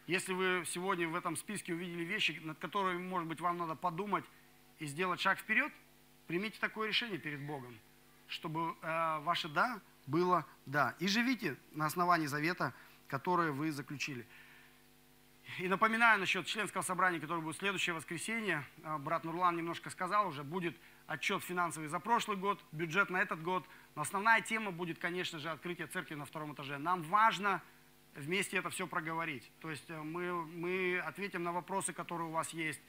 Если 0.09 0.33
вы 0.33 0.63
сегодня 0.65 1.07
в 1.07 1.15
этом 1.15 1.35
списке 1.35 1.73
увидели 1.73 2.03
вещи, 2.03 2.39
над 2.43 2.57
которыми, 2.57 2.97
может 2.97 3.27
быть, 3.27 3.41
вам 3.41 3.57
надо 3.57 3.75
подумать 3.75 4.25
и 4.79 4.85
сделать 4.85 5.19
шаг 5.19 5.39
вперед– 5.39 5.71
Примите 6.29 6.59
такое 6.59 6.89
решение 6.89 7.17
перед 7.17 7.41
Богом, 7.41 7.75
чтобы 8.27 8.75
э, 8.83 9.19
ваше 9.21 9.49
«да» 9.49 9.81
было 10.05 10.45
«да». 10.67 10.95
И 10.99 11.07
живите 11.07 11.57
на 11.71 11.87
основании 11.87 12.27
завета, 12.27 12.71
которое 13.07 13.51
вы 13.51 13.71
заключили. 13.71 14.27
И 15.57 15.67
напоминаю 15.67 16.19
насчет 16.19 16.45
членского 16.45 16.83
собрания, 16.83 17.19
которое 17.19 17.41
будет 17.41 17.55
в 17.55 17.57
следующее 17.57 17.95
воскресенье. 17.95 18.63
Э, 18.83 18.99
брат 18.99 19.23
Нурлан 19.23 19.57
немножко 19.57 19.89
сказал 19.89 20.27
уже, 20.27 20.43
будет 20.43 20.77
отчет 21.07 21.41
финансовый 21.41 21.87
за 21.87 21.99
прошлый 21.99 22.37
год, 22.37 22.63
бюджет 22.71 23.09
на 23.09 23.19
этот 23.19 23.41
год. 23.41 23.67
Но 23.95 24.03
основная 24.03 24.41
тема 24.41 24.69
будет, 24.69 24.99
конечно 24.99 25.39
же, 25.39 25.49
открытие 25.49 25.87
церкви 25.87 26.13
на 26.13 26.25
втором 26.25 26.53
этаже. 26.53 26.77
Нам 26.77 27.01
важно 27.01 27.59
вместе 28.15 28.57
это 28.57 28.69
все 28.69 28.87
проговорить. 28.87 29.49
То 29.61 29.69
есть 29.69 29.89
э, 29.89 30.01
мы, 30.01 30.45
мы 30.45 30.99
ответим 30.99 31.43
на 31.43 31.51
вопросы, 31.51 31.93
которые 31.93 32.27
у 32.27 32.31
вас 32.31 32.49
есть, 32.49 32.81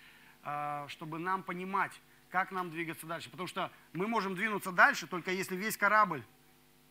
э, 0.44 0.86
чтобы 0.88 1.18
нам 1.18 1.42
понимать, 1.42 2.00
как 2.30 2.50
нам 2.50 2.70
двигаться 2.70 3.06
дальше. 3.06 3.30
Потому 3.30 3.46
что 3.46 3.70
мы 3.92 4.06
можем 4.06 4.34
двинуться 4.34 4.72
дальше, 4.72 5.06
только 5.06 5.30
если 5.30 5.56
весь 5.56 5.76
корабль 5.76 6.24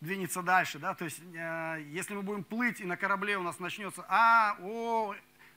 двинется 0.01 0.41
дальше. 0.41 0.79
Да? 0.79 0.93
То 0.95 1.05
есть, 1.05 1.21
э, 1.33 1.85
если 1.89 2.15
мы 2.15 2.21
будем 2.21 2.43
плыть, 2.43 2.79
и 2.81 2.85
на 2.85 2.97
корабле 2.97 3.37
у 3.37 3.43
нас 3.43 3.59
начнется 3.59 4.05
А, 4.07 4.57
О, 4.61 5.13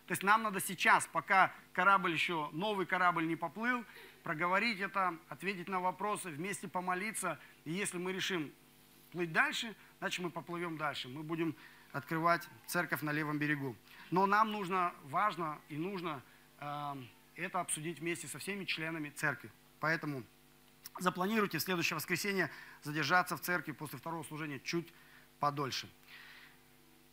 то 0.07 0.13
есть 0.13 0.23
нам 0.23 0.43
надо 0.43 0.61
сейчас, 0.61 1.07
пока 1.07 1.53
корабль 1.73 2.13
еще, 2.13 2.51
новый 2.53 2.87
корабль 2.87 3.27
не 3.27 3.37
поплыл, 3.37 3.85
проговорить 4.23 4.81
это, 4.81 5.17
ответить 5.29 5.69
на 5.69 5.81
вопросы, 5.81 6.29
вместе 6.31 6.69
помолиться. 6.69 7.39
И 7.65 7.73
если 7.73 7.99
мы 7.99 8.13
решим 8.13 8.53
плыть 9.13 9.33
дальше, 9.33 9.75
значит 10.01 10.25
мы 10.25 10.31
поплывем 10.31 10.77
дальше. 10.77 11.09
Мы 11.09 11.23
будем 11.23 11.55
открывать 11.93 12.49
церковь 12.67 13.03
на 13.03 13.11
левом 13.13 13.39
берегу. 13.39 13.77
Но 14.11 14.27
нам 14.27 14.51
нужно, 14.51 14.93
важно 15.05 15.59
и 15.69 15.77
нужно 15.77 16.23
э, 16.59 16.95
это 17.37 17.61
обсудить 17.61 18.01
вместе 18.01 18.27
со 18.27 18.39
всеми 18.39 18.65
членами 18.65 19.11
церкви. 19.11 19.51
Поэтому 19.81 20.23
запланируйте 20.99 21.59
в 21.59 21.63
следующее 21.63 21.97
воскресенье 21.97 22.51
задержаться 22.83 23.37
в 23.37 23.41
церкви 23.41 23.73
после 23.73 23.99
второго 23.99 24.23
служения 24.25 24.61
чуть 24.61 24.93
подольше. 25.39 25.89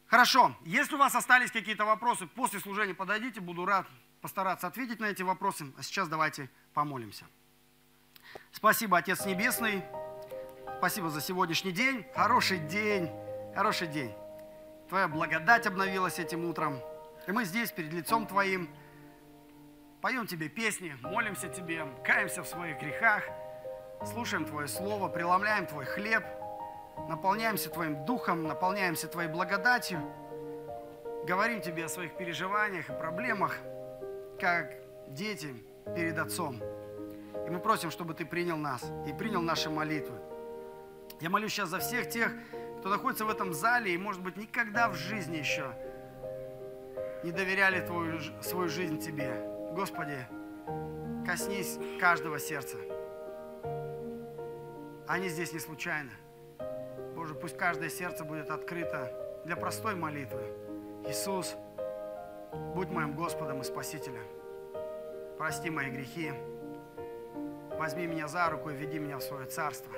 Хорошо, 0.08 0.56
если 0.66 0.96
у 0.96 0.98
вас 0.98 1.14
остались 1.14 1.52
какие-то 1.52 1.86
вопросы, 1.86 2.26
после 2.26 2.60
служения 2.60 2.96
подойдите, 2.96 3.42
буду 3.42 3.66
рад 3.66 3.88
постараться 4.22 4.68
ответить 4.68 5.00
на 5.00 5.06
эти 5.06 5.22
вопросы. 5.22 5.72
А 5.78 5.84
сейчас 5.84 6.08
давайте 6.10 6.50
помолимся. 6.74 7.26
Спасибо, 8.52 8.98
Отец 8.98 9.26
Небесный. 9.26 9.84
Спасибо 10.78 11.10
за 11.10 11.22
сегодняшний 11.22 11.72
день. 11.72 12.06
Хороший 12.16 12.60
день, 12.60 13.10
хороший 13.54 13.88
день. 13.88 14.12
Твоя 14.90 15.08
благодать 15.08 15.68
обновилась 15.68 16.18
этим 16.18 16.46
утром. 16.46 16.82
И 17.28 17.32
мы 17.32 17.46
здесь, 17.46 17.72
перед 17.72 17.94
лицом 17.94 18.26
Твоим, 18.26 18.68
поем 20.02 20.26
Тебе 20.26 20.50
песни, 20.50 20.98
молимся 21.04 21.48
Тебе, 21.48 21.86
каемся 22.04 22.42
в 22.42 22.48
своих 22.48 22.80
грехах, 22.80 23.24
слушаем 24.04 24.46
Твое 24.46 24.68
Слово, 24.68 25.08
преломляем 25.08 25.68
Твой 25.68 25.86
хлеб, 25.86 26.24
наполняемся 27.08 27.70
Твоим 27.70 28.04
Духом, 28.06 28.48
наполняемся 28.48 29.08
Твоей 29.08 29.30
благодатью, 29.30 30.02
говорим 31.28 31.62
Тебе 31.62 31.86
о 31.86 31.90
своих 31.90 32.18
переживаниях 32.18 32.90
и 32.90 32.94
проблемах, 32.94 33.60
как 34.40 34.74
дети 35.10 35.54
перед 35.96 36.18
Отцом. 36.18 36.64
И 37.46 37.50
мы 37.52 37.60
просим, 37.60 37.92
чтобы 37.92 38.16
Ты 38.16 38.26
принял 38.26 38.58
нас 38.58 38.84
и 39.08 39.14
принял 39.14 39.42
наши 39.42 39.70
молитвы. 39.70 40.18
Я 41.22 41.30
молюсь 41.30 41.52
сейчас 41.52 41.70
за 41.70 41.78
всех 41.78 42.10
тех, 42.10 42.32
кто 42.80 42.90
находится 42.90 43.26
в 43.26 43.30
этом 43.30 43.54
зале 43.54 43.94
и, 43.94 43.98
может 43.98 44.22
быть, 44.22 44.38
никогда 44.38 44.88
в 44.88 44.96
жизни 44.96 45.38
еще 45.38 45.74
не 47.24 47.32
доверяли 47.32 47.86
твою, 47.86 48.20
свою 48.42 48.70
жизнь 48.70 49.00
Тебе. 49.00 49.34
Господи, 49.74 50.26
коснись 51.26 51.78
каждого 52.00 52.40
сердца. 52.40 52.78
Они 55.08 55.28
здесь 55.28 55.52
не 55.52 55.60
случайно. 55.60 56.12
Боже, 57.16 57.36
пусть 57.36 57.58
каждое 57.58 57.90
сердце 57.90 58.24
будет 58.24 58.50
открыто 58.50 59.12
для 59.44 59.58
простой 59.58 59.96
молитвы. 59.96 60.44
Иисус, 61.06 61.56
будь 62.76 62.90
моим 62.90 63.14
Господом 63.14 63.60
и 63.60 63.64
Спасителем. 63.64 64.24
Прости 65.38 65.70
мои 65.70 65.90
грехи. 65.90 66.32
Возьми 67.78 68.08
меня 68.08 68.28
за 68.28 68.50
руку 68.50 68.70
и 68.70 68.76
веди 68.76 69.00
меня 69.00 69.18
в 69.18 69.24
свое 69.24 69.46
царство. 69.48 69.94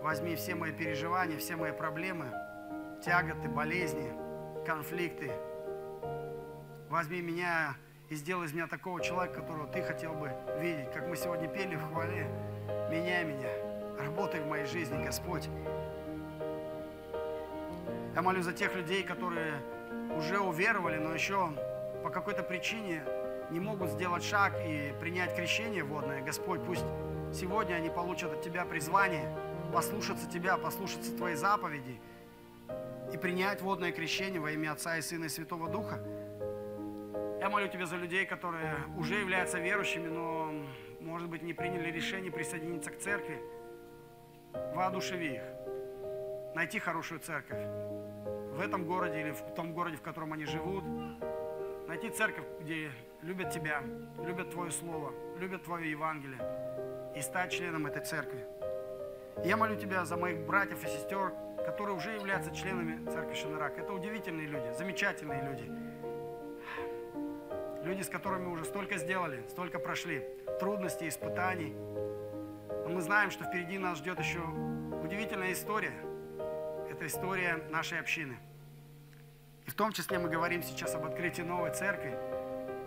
Возьми 0.00 0.36
все 0.36 0.54
мои 0.54 0.72
переживания, 0.72 1.38
все 1.38 1.56
мои 1.56 1.72
проблемы, 1.72 2.26
тяготы, 3.04 3.48
болезни, 3.48 4.12
конфликты. 4.64 5.32
Возьми 6.88 7.20
меня 7.20 7.76
и 8.08 8.14
сделай 8.14 8.46
из 8.46 8.52
меня 8.52 8.68
такого 8.68 9.02
человека, 9.02 9.40
которого 9.40 9.66
ты 9.66 9.82
хотел 9.82 10.14
бы 10.14 10.32
видеть. 10.60 10.92
Как 10.92 11.08
мы 11.08 11.16
сегодня 11.16 11.48
пели 11.48 11.76
в 11.76 11.92
хвале. 11.92 12.26
Меняй 12.90 13.24
меня, 13.24 13.50
работай 13.98 14.40
в 14.40 14.46
моей 14.46 14.66
жизни, 14.66 15.04
Господь. 15.04 15.48
Я 18.14 18.22
молю 18.22 18.42
за 18.42 18.52
тех 18.52 18.74
людей, 18.74 19.02
которые 19.02 19.54
уже 20.16 20.38
уверовали, 20.38 20.96
но 20.98 21.12
еще 21.12 21.50
по 22.02 22.10
какой-то 22.10 22.42
причине 22.42 23.02
не 23.50 23.60
могут 23.60 23.90
сделать 23.90 24.22
шаг 24.22 24.54
и 24.64 24.94
принять 25.00 25.34
крещение 25.34 25.82
водное. 25.82 26.22
Господь, 26.22 26.64
пусть 26.64 26.84
сегодня 27.32 27.74
они 27.74 27.90
получат 27.90 28.32
от 28.32 28.42
Тебя 28.42 28.64
призвание 28.64 29.28
послушаться 29.72 30.28
Тебя, 30.28 30.56
послушаться 30.56 31.16
Твоей 31.16 31.36
заповеди 31.36 32.00
и 33.12 33.16
принять 33.16 33.62
водное 33.62 33.92
крещение 33.92 34.40
во 34.40 34.50
имя 34.50 34.72
Отца 34.72 34.96
и 34.96 35.02
Сына 35.02 35.26
и 35.26 35.28
Святого 35.28 35.68
Духа. 35.68 36.00
Я 37.40 37.48
молю 37.48 37.68
Тебя 37.68 37.86
за 37.86 37.96
людей, 37.96 38.26
которые 38.26 38.76
уже 38.96 39.14
являются 39.14 39.58
верующими, 39.58 40.08
но, 40.08 40.52
может 41.00 41.28
быть, 41.28 41.42
не 41.42 41.52
приняли 41.52 41.90
решение 41.90 42.32
присоединиться 42.32 42.90
к 42.90 42.98
церкви. 42.98 43.40
Воодушеви 44.74 45.34
их. 45.34 45.42
Найти 46.54 46.78
хорошую 46.78 47.20
церковь 47.20 47.62
в 48.58 48.60
этом 48.60 48.84
городе 48.84 49.20
или 49.20 49.30
в 49.30 49.54
том 49.54 49.72
городе, 49.72 49.96
в 49.96 50.02
котором 50.02 50.32
они 50.32 50.44
живут. 50.44 50.84
найти 51.86 52.10
церковь, 52.10 52.44
где 52.60 52.90
любят 53.22 53.50
тебя, 53.50 53.82
любят 54.24 54.50
Твое 54.50 54.70
Слово, 54.70 55.12
любят 55.38 55.62
Твое 55.64 55.90
Евангелие, 55.90 56.40
и 57.16 57.20
стать 57.20 57.52
членом 57.52 57.86
этой 57.86 58.04
церкви. 58.04 58.44
Я 59.44 59.56
молю 59.56 59.76
Тебя 59.76 60.04
за 60.04 60.16
моих 60.16 60.44
братьев 60.46 60.82
и 60.84 60.88
сестер, 60.88 61.32
которые 61.64 61.96
уже 61.96 62.12
являются 62.12 62.54
членами 62.54 63.04
церкви 63.08 63.34
Шинарак. 63.34 63.78
Это 63.78 63.92
удивительные 63.92 64.48
люди, 64.48 64.72
замечательные 64.76 65.42
люди. 65.42 65.70
Люди, 67.84 68.02
с 68.02 68.08
которыми 68.08 68.46
уже 68.46 68.64
столько 68.64 68.98
сделали, 68.98 69.44
столько 69.48 69.78
прошли, 69.78 70.26
трудностей, 70.58 71.08
испытаний. 71.08 71.72
Но 71.72 72.88
мы 72.88 73.00
знаем, 73.00 73.30
что 73.30 73.44
впереди 73.44 73.78
нас 73.78 73.98
ждет 73.98 74.18
еще 74.18 74.40
удивительная 75.04 75.52
история. 75.52 75.94
Это 76.90 77.06
история 77.06 77.60
нашей 77.70 78.00
общины. 78.00 78.36
И 79.66 79.70
в 79.70 79.74
том 79.74 79.92
числе 79.92 80.18
мы 80.18 80.28
говорим 80.28 80.62
сейчас 80.62 80.94
об 80.96 81.04
открытии 81.04 81.42
новой 81.42 81.70
церкви. 81.70 82.18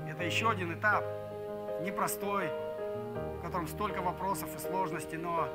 Это 0.10 0.24
еще 0.24 0.50
один 0.50 0.74
этап, 0.74 1.06
непростой, 1.82 2.50
в 3.38 3.42
котором 3.42 3.68
столько 3.68 4.02
вопросов 4.02 4.54
и 4.56 4.60
сложностей, 4.60 5.18
но 5.18 5.48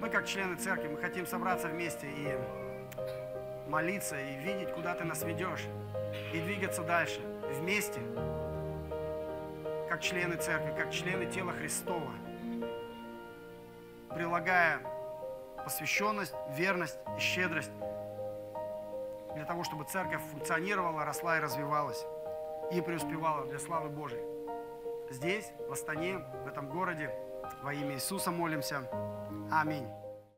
мы, 0.00 0.08
как 0.10 0.26
члены 0.26 0.56
церкви, 0.56 0.88
мы 0.88 1.00
хотим 1.00 1.26
собраться 1.26 1.68
вместе 1.68 2.06
и 2.06 2.38
молиться, 3.68 4.18
и 4.18 4.36
видеть, 4.36 4.72
куда 4.72 4.94
ты 4.94 5.04
нас 5.04 5.22
ведешь, 5.22 5.66
и 6.32 6.40
двигаться 6.40 6.82
дальше 6.82 7.20
вместе, 7.58 8.00
как 9.88 10.00
члены 10.00 10.36
церкви, 10.36 10.72
как 10.76 10.92
члены 10.92 11.26
тела 11.26 11.52
Христова, 11.52 12.12
прилагая 14.14 14.80
посвященность, 15.64 16.34
верность 16.50 16.98
и 17.16 17.20
щедрость 17.20 17.72
для 19.34 19.44
того, 19.44 19.64
чтобы 19.64 19.84
церковь 19.84 20.22
функционировала, 20.30 21.04
росла 21.04 21.38
и 21.38 21.40
развивалась 21.40 22.04
и 22.72 22.80
преуспевала 22.80 23.46
для 23.46 23.58
славы 23.58 23.88
Божией. 23.88 24.22
Здесь, 25.10 25.50
в 25.68 25.72
Астане, 25.72 26.18
в 26.44 26.46
этом 26.46 26.68
городе, 26.68 27.10
во 27.62 27.72
имя 27.72 27.94
Иисуса 27.94 28.30
молимся. 28.30 28.82
Amém. 29.50 29.97